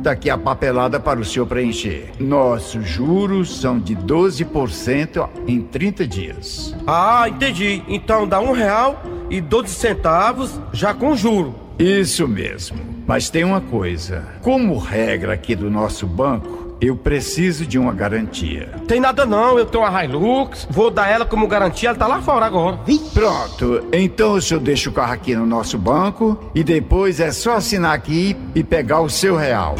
tá 0.02 0.12
aqui 0.12 0.30
a 0.30 0.38
papelada 0.38 1.00
para 1.00 1.18
o 1.18 1.24
senhor 1.24 1.46
preencher. 1.46 2.12
Nossos 2.20 2.86
juros 2.86 3.60
são 3.60 3.78
de 3.78 3.96
12% 3.96 5.28
em 5.46 5.60
30 5.60 6.06
dias. 6.06 6.74
Ah, 6.86 7.28
entendi. 7.28 7.82
Então 7.88 8.28
dá 8.28 8.40
um 8.40 8.52
real 8.52 9.02
e 9.28 9.40
12 9.40 9.74
centavos 9.74 10.60
já 10.72 10.94
com 10.94 11.16
juro. 11.16 11.54
Isso 11.78 12.26
mesmo. 12.26 12.95
Mas 13.06 13.30
tem 13.30 13.44
uma 13.44 13.60
coisa: 13.60 14.26
como 14.42 14.76
regra 14.78 15.34
aqui 15.34 15.54
do 15.54 15.70
nosso 15.70 16.06
banco, 16.06 16.76
eu 16.80 16.96
preciso 16.96 17.64
de 17.64 17.78
uma 17.78 17.92
garantia. 17.92 18.68
Tem 18.86 19.00
nada 19.00 19.24
não, 19.24 19.58
eu 19.58 19.64
tenho 19.64 19.84
uma 19.84 20.04
Hilux, 20.04 20.66
vou 20.68 20.90
dar 20.90 21.08
ela 21.08 21.24
como 21.24 21.46
garantia, 21.46 21.90
ela 21.90 21.98
tá 21.98 22.06
lá 22.06 22.20
fora 22.20 22.44
agora. 22.44 22.78
Pronto, 23.14 23.86
então 23.92 24.32
o 24.32 24.42
senhor 24.42 24.60
deixa 24.60 24.90
o 24.90 24.92
carro 24.92 25.12
aqui 25.12 25.34
no 25.34 25.46
nosso 25.46 25.78
banco 25.78 26.50
e 26.54 26.62
depois 26.62 27.20
é 27.20 27.30
só 27.30 27.56
assinar 27.56 27.94
aqui 27.94 28.36
e 28.54 28.62
pegar 28.62 29.00
o 29.00 29.08
seu 29.08 29.36
real. 29.36 29.76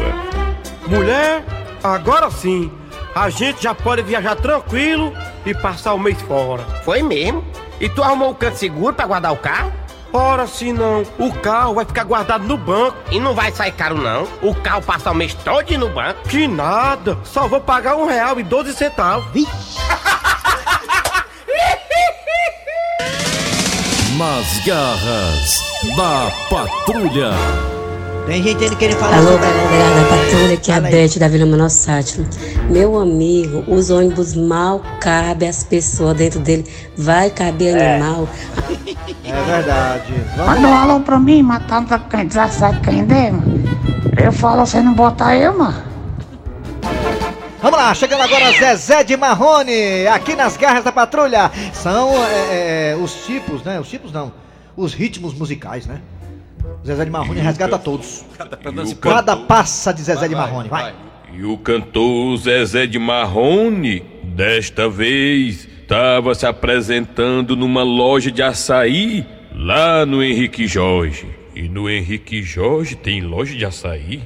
Mulher, 0.87 1.43
agora 1.83 2.31
sim, 2.31 2.71
a 3.13 3.29
gente 3.29 3.63
já 3.63 3.75
pode 3.75 4.01
viajar 4.01 4.35
tranquilo 4.35 5.13
e 5.45 5.53
passar 5.53 5.93
o 5.93 5.99
mês 5.99 6.19
fora. 6.21 6.63
Foi 6.83 7.03
mesmo? 7.03 7.43
E 7.79 7.87
tu 7.87 8.01
arrumou 8.01 8.31
um 8.31 8.33
canto 8.33 8.57
seguro 8.57 8.93
pra 8.93 9.05
guardar 9.05 9.31
o 9.31 9.37
carro? 9.37 9.71
Ora, 10.13 10.47
se 10.47 10.71
não, 10.71 11.03
o 11.19 11.31
carro 11.41 11.75
vai 11.75 11.85
ficar 11.85 12.03
guardado 12.03 12.45
no 12.45 12.57
banco. 12.57 12.97
E 13.11 13.19
não 13.19 13.33
vai 13.33 13.51
sair 13.51 13.71
caro 13.71 13.97
não? 13.97 14.27
O 14.41 14.55
carro 14.55 14.81
passa 14.81 15.11
o 15.11 15.15
mês 15.15 15.33
todo 15.33 15.77
no 15.77 15.89
banco? 15.89 16.27
Que 16.29 16.47
nada, 16.47 17.17
só 17.23 17.47
vou 17.47 17.59
pagar 17.59 17.95
um 17.95 18.07
real 18.07 18.39
e 18.39 18.43
12 18.43 18.73
centavos. 18.73 19.45
Nas 24.17 24.59
garras 24.65 25.63
da 25.95 26.31
patrulha. 26.49 27.31
Tem 28.27 28.43
gente 28.43 28.61
ainda 28.61 28.75
querendo 28.75 28.97
falar 28.97 29.19
Alô, 29.19 29.31
sobre 29.31 29.47
galera 29.47 30.01
da 30.01 30.09
patrulha, 30.09 30.57
que 30.57 30.69
é 30.69 30.75
a 30.75 30.81
Beth 30.81 31.17
da 31.17 31.29
Vila 31.29 31.45
Menor 31.45 31.69
Sátiro. 31.69 32.27
Meu 32.69 32.99
amigo, 32.99 33.63
os 33.73 33.89
ônibus 33.89 34.35
mal 34.35 34.81
cabem 34.99 35.47
as 35.47 35.63
pessoas 35.63 36.17
dentro 36.17 36.41
dele. 36.41 36.65
Vai 36.97 37.29
caber 37.29 37.81
animal. 37.81 38.27
É 39.06 39.06
verdade. 39.33 40.13
Manda 40.37 40.67
um 40.67 40.77
alô 40.77 40.99
pra 40.99 41.19
mim, 41.19 41.41
matando 41.41 41.93
a 41.93 41.99
quem 41.99 42.25
17 42.25 42.79
quem 42.81 43.05
der, 43.05 43.31
mano. 43.31 43.63
Eu 44.23 44.31
falo, 44.31 44.65
você 44.65 44.81
não 44.81 44.93
botar 44.93 45.35
eu, 45.35 45.57
mano. 45.57 45.83
Vamos 47.61 47.79
lá, 47.79 47.93
chegando 47.93 48.21
agora 48.21 48.51
Zezé 48.51 49.03
de 49.03 49.17
Marrone, 49.17 50.05
aqui 50.07 50.35
nas 50.35 50.55
garras 50.55 50.83
da 50.83 50.91
patrulha. 50.91 51.51
São 51.73 52.11
é, 52.23 52.91
é, 52.91 52.95
os 52.95 53.25
tipos, 53.25 53.63
né? 53.63 53.79
Os 53.79 53.89
tipos 53.89 54.11
não. 54.11 54.31
Os 54.75 54.93
ritmos 54.93 55.33
musicais, 55.33 55.87
né? 55.87 56.01
Zezé 56.85 57.03
de 57.03 57.11
Marrone 57.11 57.41
resgata 57.41 57.77
todos. 57.79 58.23
Cada 59.01 59.35
passa 59.35 59.93
de 59.93 60.03
Zezé 60.03 60.27
de 60.27 60.35
Marrone, 60.35 60.69
vai. 60.69 60.93
E 61.33 61.43
o 61.43 61.57
cantor 61.57 62.37
Zezé 62.37 62.85
de 62.87 62.99
Marrone, 62.99 63.99
desta 64.23 64.87
vez, 64.87 65.67
estava 65.87 66.35
se 66.35 66.45
apresentando 66.45 67.55
numa 67.55 67.81
loja 67.81 68.29
de 68.29 68.43
açaí 68.43 69.25
lá 69.55 70.05
no 70.05 70.21
Henrique 70.21 70.67
Jorge. 70.67 71.25
E 71.55 71.69
no 71.69 71.89
Henrique 71.89 72.43
Jorge 72.43 72.93
tem 72.93 73.21
loja 73.21 73.55
de 73.55 73.65
açaí? 73.65 74.21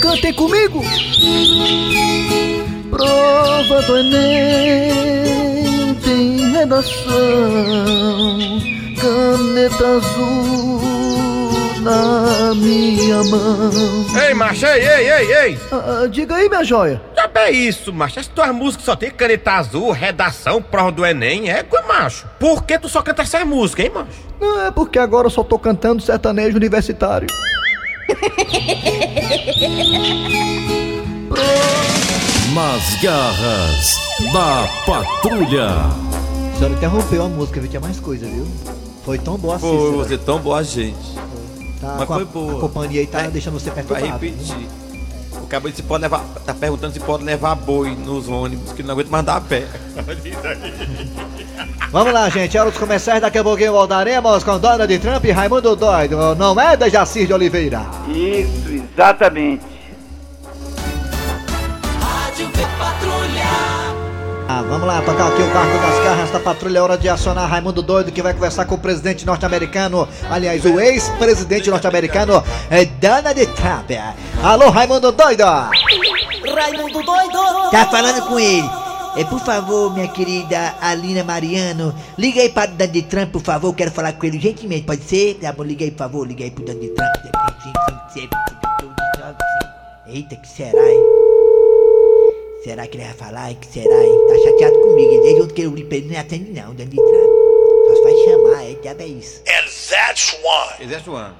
Cantem 0.00 0.32
comigo! 0.32 0.82
Prova 2.90 3.82
do 3.82 3.98
Enem 3.98 4.94
tem 6.02 6.50
redação, 6.52 8.38
caneta 8.98 9.86
azul 9.96 10.80
na 11.82 12.54
minha 12.54 13.22
mão. 13.24 13.70
Ei, 14.26 14.32
macho, 14.34 14.66
ei, 14.66 14.86
ei, 14.86 15.10
ei, 15.10 15.32
ei! 15.34 15.58
Ah, 15.70 16.06
diga 16.10 16.36
aí, 16.36 16.48
minha 16.48 16.64
joia. 16.64 17.07
É 17.40 17.50
isso, 17.50 17.92
macho. 17.92 18.18
Essas 18.18 18.32
tuas 18.32 18.52
músicas 18.54 18.84
só 18.84 18.96
tem 18.96 19.10
caneta 19.10 19.52
azul, 19.52 19.90
redação, 19.92 20.60
prova 20.60 20.90
do 20.92 21.04
Enem, 21.06 21.50
é, 21.50 21.64
macho. 21.86 22.26
Por 22.38 22.64
que 22.64 22.78
tu 22.78 22.88
só 22.88 23.00
canta 23.02 23.22
essas 23.22 23.44
músicas, 23.46 23.86
hein, 23.86 23.92
macho? 23.94 24.18
Não 24.40 24.66
é 24.66 24.70
porque 24.70 24.98
agora 24.98 25.26
eu 25.26 25.30
só 25.30 25.42
tô 25.44 25.58
cantando 25.58 26.02
sertanejo 26.02 26.56
universitário. 26.56 27.28
Nas 32.54 32.94
garras 33.02 33.96
da 34.32 34.68
patrulha. 34.86 35.66
A 35.68 36.56
senhora 36.56 36.74
interrompeu 36.74 37.22
a 37.24 37.28
música, 37.28 37.60
viu? 37.60 37.68
Tinha 37.70 37.80
mais 37.80 38.00
coisa, 38.00 38.26
viu? 38.26 38.46
Foi 39.04 39.18
tão 39.18 39.36
boa 39.36 39.56
assim. 39.56 39.66
Foi, 39.66 39.92
você 39.92 40.18
tão 40.18 40.38
boa 40.40 40.62
gente. 40.64 41.14
Tá, 41.80 41.96
Mas 41.98 42.06
com 42.08 42.14
a- 42.14 42.16
foi 42.16 42.24
boa. 42.24 42.56
A 42.56 42.60
companhia 42.60 43.00
aí 43.00 43.06
tá 43.06 43.22
deixando 43.28 43.54
você 43.60 43.70
Vai 43.70 43.84
perturbado. 43.84 44.12
repetir. 44.24 44.56
O 44.56 44.87
cabo 45.48 45.68
se 45.70 45.82
pode 45.82 46.02
levar. 46.02 46.20
Tá 46.44 46.54
perguntando 46.54 46.92
se 46.92 47.00
pode 47.00 47.24
levar 47.24 47.54
boi 47.54 47.96
nos 47.96 48.28
ônibus, 48.28 48.72
que 48.72 48.82
não 48.82 48.92
aguenta 48.92 49.10
mais 49.10 49.24
dar 49.24 49.36
a 49.36 49.40
pé. 49.40 49.64
Vamos 51.90 52.12
lá, 52.12 52.28
gente. 52.28 52.56
É 52.56 52.60
hora 52.60 52.70
dos 52.70 52.78
comerciais. 52.78 53.20
Daqui 53.20 53.38
a 53.38 53.42
pouquinho 53.42 53.72
voltaremos 53.72 54.44
com 54.44 54.58
Donald 54.58 54.98
Trump 54.98 55.24
e 55.24 55.30
Raimundo 55.30 55.74
Doido. 55.74 56.34
Não 56.36 56.60
é, 56.60 56.76
Dejaci 56.76 57.26
de 57.26 57.32
Oliveira? 57.32 57.80
Isso, 58.08 58.68
exatamente. 58.68 59.64
Ah, 64.50 64.62
vamos 64.62 64.88
lá, 64.88 65.02
tocar 65.02 65.28
aqui 65.28 65.42
o 65.42 65.52
barco 65.52 65.78
das 65.78 66.02
garras 66.02 66.30
da 66.30 66.40
patrulha. 66.40 66.78
É 66.78 66.80
hora 66.80 66.96
de 66.96 67.06
acionar 67.06 67.46
Raimundo 67.50 67.82
Doido, 67.82 68.10
que 68.10 68.22
vai 68.22 68.32
conversar 68.32 68.64
com 68.64 68.76
o 68.76 68.78
presidente 68.78 69.26
norte-americano. 69.26 70.08
Aliás, 70.30 70.64
o 70.64 70.80
ex-presidente 70.80 71.68
norte-americano, 71.68 72.42
é 72.70 72.86
Donald 72.86 73.46
Trump. 73.48 73.90
Alô, 74.42 74.70
Raimundo 74.70 75.12
Doido! 75.12 75.44
Raimundo 75.44 77.02
doido. 77.02 77.70
Tá 77.70 77.86
falando 77.90 78.26
com 78.26 78.40
ele. 78.40 78.66
É, 79.18 79.24
por 79.24 79.38
favor, 79.40 79.92
minha 79.92 80.08
querida 80.08 80.74
Alina 80.80 81.22
Mariano, 81.22 81.94
liga 82.16 82.40
aí 82.40 82.48
para 82.48 82.70
o 82.70 82.74
Donald 82.74 83.02
Trump, 83.02 83.32
por 83.32 83.42
favor. 83.42 83.74
Quero 83.74 83.90
falar 83.90 84.14
com 84.14 84.24
ele 84.24 84.38
gentilmente, 84.40 84.86
pode 84.86 85.02
ser? 85.02 85.34
Tá 85.34 85.52
bom, 85.52 85.62
liga 85.62 85.84
aí, 85.84 85.90
por 85.90 85.98
favor, 85.98 86.26
liga 86.26 86.44
aí 86.44 86.50
pro 86.50 86.64
Donald 86.64 86.88
Trump. 86.88 87.10
Eita, 90.06 90.36
que 90.36 90.48
será, 90.48 90.90
hein? 90.90 91.27
Será 92.64 92.86
que 92.86 92.96
ele 92.96 93.04
vai 93.04 93.14
falar? 93.14 93.54
Que 93.54 93.66
será, 93.66 94.02
hein? 94.04 94.26
Tá 94.28 94.34
chateado 94.50 94.78
comigo. 94.80 95.22
Desde 95.22 95.42
ontem 95.42 95.54
que 95.54 95.62
eu 95.62 95.74
li 95.74 95.84
pra 95.84 95.96
ele, 95.96 96.12
não 96.12 96.20
atende 96.20 96.50
não, 96.50 96.74
Donald 96.74 96.96
Trump. 96.96 97.30
Só 97.88 97.94
se 97.94 98.02
vai 98.02 98.12
chamar, 98.24 98.64
é, 98.70 98.74
diabo 98.82 99.02
é 99.02 99.06
isso. 99.06 99.42
And 99.46 99.64
that's 99.88 100.32
why. 100.42 100.84
Exército 100.84 101.12
One. 101.12 101.34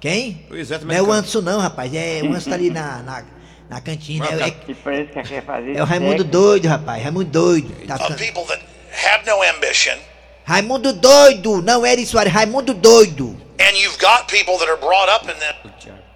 Quem? 0.00 0.46
O 0.50 0.54
exército 0.56 0.86
Não 0.88 0.94
é 0.94 1.00
o. 1.02 1.10
Anderson 1.12 1.40
não, 1.40 1.58
rapaz. 1.60 1.92
É, 1.94 2.20
o 2.22 2.26
Anderson 2.26 2.50
tá 2.50 2.56
ali 2.56 2.70
na, 2.70 3.02
na, 3.02 3.24
na 3.70 3.80
cantina. 3.80 4.26
É, 4.26 4.48
é- 4.48 4.50
Que 4.50 4.74
parece 4.74 5.10
que 5.12 5.22
quer 5.22 5.42
fazer 5.44 5.76
é 5.76 5.82
o 5.82 5.86
Raimundo 5.86 6.22
doido, 6.24 6.68
rapaz. 6.68 7.02
Raimundo 7.02 7.30
doido. 7.30 7.86
Tá 7.86 7.94
Of 7.94 8.02
ficando- 8.04 8.18
people 8.18 8.44
that 8.44 8.62
have 9.06 9.24
no 9.30 9.42
ambition. 9.42 9.96
Raimundo 10.44 10.92
doido, 10.92 11.62
não 11.62 11.84
Eri 11.86 12.04
Soares, 12.06 12.32
Raimundo 12.32 12.74
doido. 12.74 13.36
And 13.58 13.74
you've 13.78 13.98
got 13.98 14.26
people 14.30 14.58
that 14.58 14.70
are 14.70 14.78
brought 14.80 15.08
up 15.10 15.24
in 15.30 15.34
them. 15.38 15.54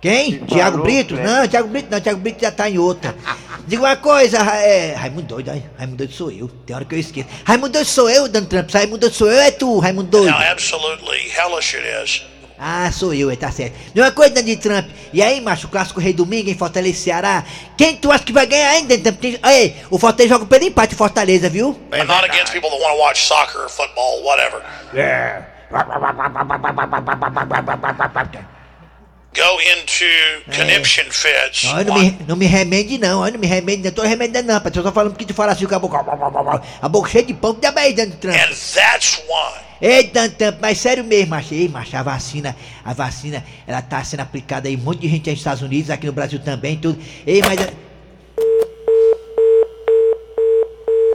Quem? 0.00 0.38
Tiago 0.46 0.78
falou, 0.78 0.82
Brito? 0.86 1.14
né? 1.14 1.22
Não, 1.24 1.48
Tiago 1.48 1.68
Brito 1.68 1.88
não, 1.90 2.00
Tiago 2.00 2.20
Brito 2.20 2.40
já 2.40 2.50
tá 2.50 2.68
em 2.70 2.78
outra. 2.78 3.14
Diga 3.70 3.82
uma 3.84 3.94
coisa, 3.94 4.38
é, 4.38 4.94
Raimundo 4.94 5.28
doido, 5.28 5.52
ai, 5.52 5.62
Raimundo 5.78 5.98
doido 5.98 6.12
sou 6.12 6.28
eu, 6.28 6.48
tem 6.66 6.74
hora 6.74 6.84
que 6.84 6.92
eu 6.92 6.98
esqueço. 6.98 7.28
Raimundo 7.44 7.74
doido 7.74 7.86
sou 7.86 8.10
eu, 8.10 8.26
Dando 8.26 8.48
Trump, 8.48 8.68
Raimundo 8.68 8.98
doido 8.98 9.14
sou 9.14 9.30
eu, 9.30 9.38
é 9.40 9.52
tu, 9.52 9.78
Raimundo 9.78 10.10
doido. 10.10 10.28
Now, 10.28 10.40
absolutely 10.50 11.30
hellish 11.30 11.76
it 11.76 11.86
is. 11.86 12.26
Ah, 12.58 12.90
sou 12.90 13.14
eu, 13.14 13.30
é, 13.30 13.36
tá 13.36 13.48
certo. 13.52 13.74
Diga 13.94 14.06
uma 14.06 14.10
coisa, 14.10 14.34
Dando 14.34 14.56
Trump, 14.56 14.88
e 15.12 15.22
aí, 15.22 15.40
macho, 15.40 15.68
o 15.68 15.70
clássico 15.70 16.00
Rei 16.00 16.12
Domingo 16.12 16.50
em 16.50 16.56
Fortaleza 16.56 16.98
Ceará, 16.98 17.44
quem 17.78 17.94
tu 17.94 18.10
acha 18.10 18.24
que 18.24 18.32
vai 18.32 18.44
ganhar 18.44 18.70
ainda, 18.70 18.98
Dando 18.98 19.18
Trump? 19.18 19.36
Ei, 19.46 19.76
o 19.88 20.00
Fortaleza 20.00 20.34
joga 20.34 20.46
pelo 20.46 20.64
empate, 20.64 20.96
Fortaleza, 20.96 21.48
viu? 21.48 21.78
I'm 21.92 22.08
not 22.08 22.24
against 22.24 22.52
people 22.52 22.70
that 22.70 22.82
want 22.82 22.94
to 22.94 22.98
watch 22.98 23.24
soccer, 23.24 23.68
football, 23.68 24.24
whatever. 24.24 24.64
Yeah. 24.92 25.46
Go 29.32 29.60
into 29.60 30.04
conniption 30.56 31.04
fits. 31.10 31.64
Ó, 31.66 31.84
não 31.84 31.94
me, 32.00 32.18
não 32.26 32.36
me 32.36 32.46
remende 32.46 32.98
não, 32.98 33.20
ó, 33.20 33.30
não 33.30 33.38
me 33.38 33.46
remende 33.46 33.84
não, 33.84 33.92
tô 33.92 34.02
remendando 34.02 34.48
não, 34.48 34.56
eu 34.56 34.70
tô 34.70 34.90
falando 34.90 35.12
porque 35.12 35.24
tu 35.24 35.32
fala 35.32 35.52
assim 35.52 35.66
com 35.66 35.74
a 35.74 35.78
boca, 35.78 36.04
a 36.82 36.88
boca 36.88 37.08
cheia 37.08 37.24
de 37.24 37.32
pão, 37.34 37.54
que 37.54 37.60
dá 37.60 37.70
bem, 37.70 37.94
Dando 37.94 38.16
Trump. 38.16 38.34
And 38.34 38.48
that's 38.48 39.22
why. 39.28 39.60
Ei, 39.80 40.04
Tantan, 40.08 40.58
mas 40.60 40.78
sério 40.78 41.04
mesmo, 41.04 41.30
macho. 41.30 41.54
Ei, 41.54 41.68
macho, 41.68 41.96
a 41.96 42.02
vacina, 42.02 42.56
a 42.84 42.92
vacina, 42.92 43.44
ela 43.66 43.80
tá 43.80 44.02
sendo 44.02 44.20
aplicada 44.20 44.68
aí, 44.68 44.74
um 44.76 44.80
monte 44.80 45.00
de 45.02 45.08
gente 45.08 45.30
aí 45.30 45.34
nos 45.34 45.40
Estados 45.40 45.62
Unidos, 45.62 45.90
aqui 45.90 46.06
no 46.06 46.12
Brasil 46.12 46.40
também, 46.40 46.76
tudo. 46.76 46.98
Ei, 47.26 47.40
mas... 47.40 47.68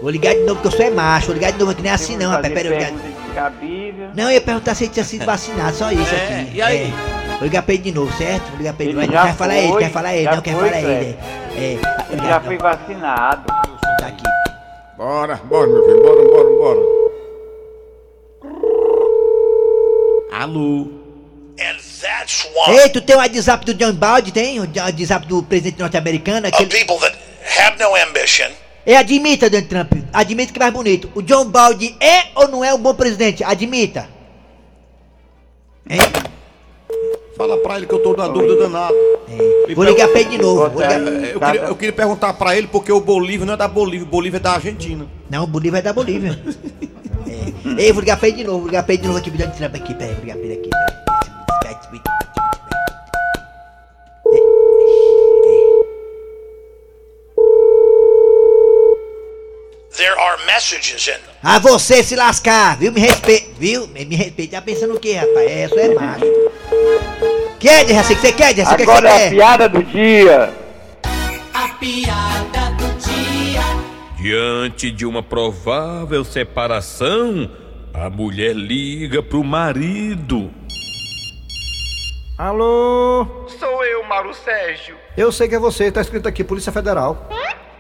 Vou 0.02 0.10
ligar 0.10 0.34
de 0.34 0.42
novo, 0.42 0.62
porque 0.62 0.68
eu 0.70 0.72
sou 0.72 0.86
é 0.86 0.90
macho, 0.90 1.28
vou 1.28 1.36
ligar 1.36 1.52
de 1.52 1.60
novo, 1.60 1.76
que 1.76 1.82
nem 1.82 1.92
é 1.92 1.96
assim 1.96 2.16
não, 2.16 2.30
rapaz, 2.32 2.54
Fazer 2.54 2.56
pera 2.56 2.68
eu 2.70 2.78
ligar... 2.78 4.14
Não, 4.16 4.24
eu 4.26 4.32
ia 4.32 4.42
perguntar 4.42 4.74
se 4.74 4.86
ele 4.86 4.94
tinha 4.94 5.06
sido 5.06 5.26
vacinado, 5.28 5.76
só 5.76 5.92
isso 5.92 6.16
É, 6.16 6.42
aqui. 6.42 6.56
e 6.58 6.62
aí? 6.62 6.94
É. 7.22 7.25
Vou 7.38 7.44
ligar 7.44 7.64
pra 7.64 7.74
ele 7.74 7.84
de 7.84 7.92
novo, 7.92 8.18
certo? 8.18 8.48
Vou 8.50 8.58
ligar 8.58 8.74
pra 8.74 8.86
ele. 8.86 9.00
Ele 9.00 9.34
falar 9.34 9.56
ele, 9.58 9.78
quer 9.78 9.92
falar 9.92 10.16
ele, 10.16 10.30
não 10.30 10.42
quer 10.42 10.56
foi, 10.56 10.70
falar 10.70 10.82
ele. 10.82 11.18
É, 11.56 11.58
é, 11.58 11.80
Ele 12.12 12.28
já 12.28 12.40
foi 12.40 12.58
vacinado. 12.58 13.46
Tá 14.00 14.08
aqui. 14.08 14.24
Bora, 14.98 15.36
bora, 15.44 15.68
meu 15.68 15.86
filho, 15.86 16.02
bora, 16.02 16.24
bora, 16.24 16.50
bora. 16.50 16.80
Alô? 20.32 20.88
And 21.60 21.78
that's 22.02 22.46
why. 22.54 22.78
Ei, 22.78 22.90
tu 22.90 23.02
tem 23.02 23.16
o 23.16 23.20
WhatsApp 23.20 23.66
do 23.66 23.74
John 23.74 23.94
Baldi, 23.94 24.32
tem? 24.32 24.60
O 24.60 24.64
WhatsApp 24.64 25.26
do 25.28 25.44
presidente 25.44 25.80
norte-americano? 25.80 26.48
Aquele... 26.48 26.70
people 26.70 26.98
that 27.00 27.18
have 27.58 27.78
no 27.82 27.96
ambition. 27.96 28.52
É, 28.86 28.98
admita, 28.98 29.50
Donald 29.50 29.68
Trump. 29.68 29.94
Admita 30.14 30.54
que 30.54 30.60
é 30.60 30.62
mais 30.62 30.74
bonito. 30.74 31.12
O 31.16 31.22
John 31.22 31.46
Baldi 31.46 31.96
é 32.00 32.28
ou 32.36 32.48
não 32.48 32.64
é 32.64 32.74
um 32.74 32.78
bom 32.78 32.94
presidente? 32.94 33.44
Admita. 33.44 34.08
Hein? 35.90 36.00
Fala 37.36 37.58
pra 37.58 37.78
ele 37.78 37.86
que 37.86 37.94
eu 37.94 38.00
tô 38.00 38.16
na 38.16 38.28
dúvida 38.28 38.56
danada. 38.56 38.96
Vou 39.76 39.84
ligar 39.84 40.08
pra 40.08 40.22
ele 40.22 40.30
de 40.30 40.38
novo. 40.38 40.70
Vou 40.70 40.82
ligar... 40.82 41.02
Eu 41.02 41.40
queria, 41.40 41.62
eu 41.62 41.76
queria 41.76 41.94
perguntar 41.94 42.34
pra 42.34 42.56
ele 42.56 42.68
porque 42.68 42.92
o 42.92 43.02
Bolívia 43.02 43.46
não 43.46 43.56
é 43.56 43.58
da 43.58 43.68
Bolívia, 43.68 44.08
o 44.08 44.10
Bolívia 44.10 44.38
é 44.38 44.40
da 44.40 44.54
Argentina. 44.54 45.06
Não, 45.30 45.44
o 45.44 45.48
Bolívia 45.48 45.80
é 45.80 45.82
da 45.82 45.92
Bolívia. 45.92 46.40
é. 47.28 47.82
Ei, 47.84 47.92
vou 47.92 48.00
ligar 48.02 48.18
pra 48.18 48.30
ele 48.30 48.38
de 48.38 48.44
novo. 48.46 48.60
Vou 48.60 48.68
ligar 48.68 48.84
pra 48.84 48.94
ele 48.94 49.02
de 49.02 49.08
novo 49.08 49.20
aqui, 49.20 49.30
Donald 49.30 49.58
Trump 49.58 49.76
aqui. 49.76 49.94
Peraí, 49.94 50.14
vou 50.14 50.22
ligar 50.22 50.38
pra 50.38 50.46
ele 50.46 50.54
aqui. 50.54 50.70
There 59.98 60.18
are 60.20 60.46
messages 60.46 61.08
in 61.08 61.14
them. 61.14 61.36
Ah, 61.42 61.58
você 61.60 62.04
se 62.04 62.16
lascar, 62.16 62.78
viu? 62.78 62.92
Me 62.92 63.00
respeita, 63.00 63.48
viu? 63.58 63.88
Me, 63.88 64.04
me 64.04 64.16
respeita. 64.16 64.58
Tá 64.58 64.62
pensando 64.62 64.94
o 64.96 65.00
quê, 65.00 65.14
rapaz? 65.14 65.50
É, 65.50 65.66
isso 65.66 65.80
é 65.80 65.94
macho. 65.94 66.26
Quer, 67.66 67.88
Jesse? 67.88 68.14
Você 68.16 68.32
quer, 68.32 68.56
Jesse? 68.56 68.72
O 68.72 68.78
que 68.78 68.86
que 68.86 68.92
você 68.92 68.92
Agora 68.92 69.10
é 69.10 69.16
a 69.16 69.18
quer? 69.18 69.30
piada 69.32 69.68
do 69.68 69.84
dia. 69.84 70.54
A 71.52 71.68
piada 71.80 72.72
do 72.78 72.94
dia. 73.00 73.62
Diante 74.18 74.92
de 74.92 75.04
uma 75.04 75.24
provável 75.24 76.24
separação, 76.24 77.50
a 77.92 78.08
mulher 78.08 78.54
liga 78.54 79.24
pro 79.24 79.44
marido. 79.44 80.54
Alô? 82.38 83.48
Sou 83.60 83.84
eu, 83.84 84.04
Mauro 84.04 84.36
Sérgio. 84.36 84.96
Eu 85.18 85.32
sei 85.32 85.48
que 85.48 85.56
é 85.56 85.60
você, 85.60 85.92
tá 85.92 86.02
escrito 86.02 86.28
aqui, 86.28 86.44
Polícia 86.44 86.72
Federal. 86.72 87.28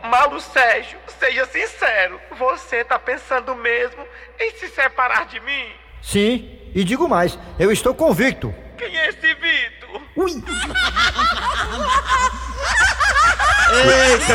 Mauro 0.01 0.41
Sérgio, 0.41 0.97
seja 1.19 1.45
sincero. 1.45 2.19
Você 2.39 2.83
tá 2.83 2.97
pensando 2.97 3.53
mesmo 3.53 4.03
em 4.39 4.49
se 4.53 4.67
separar 4.69 5.27
de 5.27 5.39
mim? 5.41 5.67
Sim, 6.01 6.49
e 6.73 6.83
digo 6.83 7.07
mais, 7.07 7.37
eu 7.59 7.71
estou 7.71 7.93
convicto. 7.93 8.51
Quem 8.77 8.97
é 8.97 9.09
esse 9.09 9.33
Vitor? 9.35 9.74
Ui! 10.15 10.43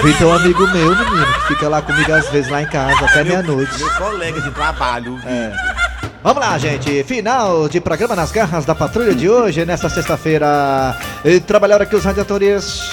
Vitor 0.03 0.23
é 0.23 0.27
um 0.27 0.35
amigo 0.35 0.67
meu, 0.69 0.97
menino, 0.97 1.27
que 1.27 1.47
fica 1.49 1.69
lá 1.69 1.81
comigo 1.81 2.13
às 2.13 2.29
vezes 2.29 2.51
lá 2.51 2.63
em 2.63 2.67
casa, 2.67 3.05
até 3.05 3.25
meia-noite. 3.25 3.79
Meu 3.79 3.91
colega 3.95 4.41
de 4.41 4.51
trabalho. 4.51 5.19
É. 5.25 5.53
Vamos 6.23 6.41
lá, 6.43 6.59
gente. 6.59 7.03
Final 7.05 7.69
de 7.69 7.81
programa 7.81 8.15
nas 8.15 8.31
garras 8.31 8.67
da 8.67 8.75
patrulha 8.75 9.15
de 9.15 9.29
hoje, 9.29 9.65
nesta 9.65 9.89
sexta-feira. 9.89 10.97
E 11.25 11.41
Trabalharam 11.41 11.85
aqui 11.85 11.97
os 11.97 12.05
radiadores. 12.05 12.91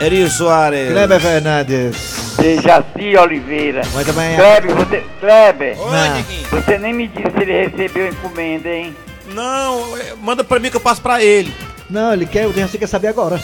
Eri 0.00 0.28
Soares. 0.28 0.90
Kleber 0.90 1.20
Fernandes. 1.20 2.36
Dejaci 2.38 3.16
Oliveira. 3.16 3.82
Muito 3.92 4.12
bem. 4.12 4.36
Kleber, 4.36 4.74
você. 4.74 5.04
Kleber, 5.20 5.76
Oi, 5.80 6.24
você 6.50 6.78
nem 6.78 6.92
me 6.92 7.08
disse 7.08 7.30
se 7.30 7.42
ele 7.42 7.66
recebeu 7.66 8.06
a 8.06 8.08
encomenda, 8.08 8.68
hein? 8.68 8.96
Não, 9.34 9.96
é, 9.96 10.14
manda 10.20 10.42
pra 10.42 10.58
mim 10.58 10.70
que 10.70 10.76
eu 10.76 10.80
passo 10.80 11.02
pra 11.02 11.22
ele. 11.22 11.54
Não, 11.90 12.12
ele 12.12 12.26
quer, 12.26 12.46
o 12.46 12.52
Dejaci 12.52 12.76
quer 12.78 12.86
saber 12.86 13.08
agora. 13.08 13.40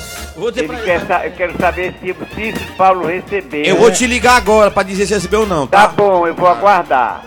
Ele 0.55 0.77
quer 0.85 1.07
sa- 1.07 1.25
eu 1.27 1.33
quero 1.33 1.57
saber 1.59 1.95
se 2.03 2.11
o 2.11 2.17
Cícero 2.35 2.73
Paulo 2.77 3.07
recebeu. 3.07 3.65
Eu 3.65 3.77
vou 3.77 3.91
te 3.91 4.07
ligar 4.07 4.37
agora 4.37 4.71
pra 4.71 4.83
dizer 4.83 5.07
se 5.07 5.15
recebeu 5.15 5.41
ou 5.41 5.47
não, 5.47 5.67
Tá 5.67 5.87
tá? 5.87 5.89
bom, 5.89 6.27
eu 6.27 6.35
vou 6.35 6.47
aguardar. 6.49 7.25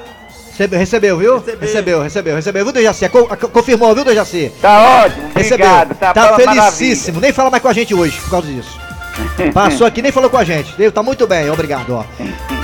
Recebeu, 0.51 0.79
recebeu 0.79 1.17
viu? 1.17 1.37
Recebeu, 1.59 2.01
recebeu, 2.01 2.35
recebeu. 2.35 2.63
Viu, 2.63 2.73
Dejaci? 2.73 3.09
Co- 3.09 3.27
co- 3.35 3.49
confirmou, 3.49 3.93
viu, 3.95 4.03
Dejaci? 4.03 4.51
Tá 4.61 5.03
ótimo, 5.05 5.29
Recebeu. 5.35 5.65
obrigado. 5.67 5.95
Tá, 5.97 6.13
Tá 6.13 6.35
felicíssimo. 6.35 7.19
Nem 7.19 7.31
fala 7.33 7.49
mais 7.49 7.61
com 7.63 7.69
a 7.69 7.73
gente 7.73 7.93
hoje 7.95 8.19
por 8.21 8.29
causa 8.31 8.47
disso. 8.47 8.79
Passou 9.53 9.87
aqui, 9.87 10.01
nem 10.01 10.11
falou 10.11 10.29
com 10.29 10.37
a 10.37 10.43
gente. 10.43 10.73
Viu? 10.77 10.91
Tá 10.91 11.01
muito 11.01 11.27
bem, 11.27 11.49
obrigado, 11.49 11.95
ó. 11.95 12.05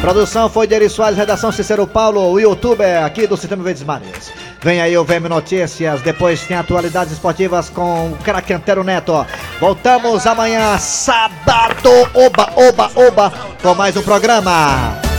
Produção 0.02 0.50
foi 0.50 0.68
de 0.68 0.76
Eri 0.76 0.90
Soares, 0.90 1.18
redação 1.18 1.52
Cícero 1.52 1.88
Paulo, 1.88 2.32
o 2.32 2.40
youtuber 2.40 3.04
aqui 3.04 3.26
do 3.26 3.38
Sistema 3.38 3.64
Verdes 3.64 3.84
Mares. 3.84 4.32
Vem 4.62 4.82
aí 4.82 4.98
o 4.98 5.04
VM 5.04 5.28
Notícias, 5.30 6.02
depois 6.02 6.42
tem 6.46 6.58
atualidades 6.58 7.14
esportivas 7.14 7.70
com 7.70 8.12
o 8.12 8.18
craque 8.24 8.54
Antero 8.54 8.84
Neto. 8.84 9.26
Voltamos 9.60 10.26
amanhã, 10.26 10.78
sábado, 10.78 11.90
oba, 12.14 12.52
oba, 12.56 12.92
oba, 12.96 13.34
com 13.62 13.76
mais 13.76 13.96
um 13.98 14.02
programa. 14.02 15.13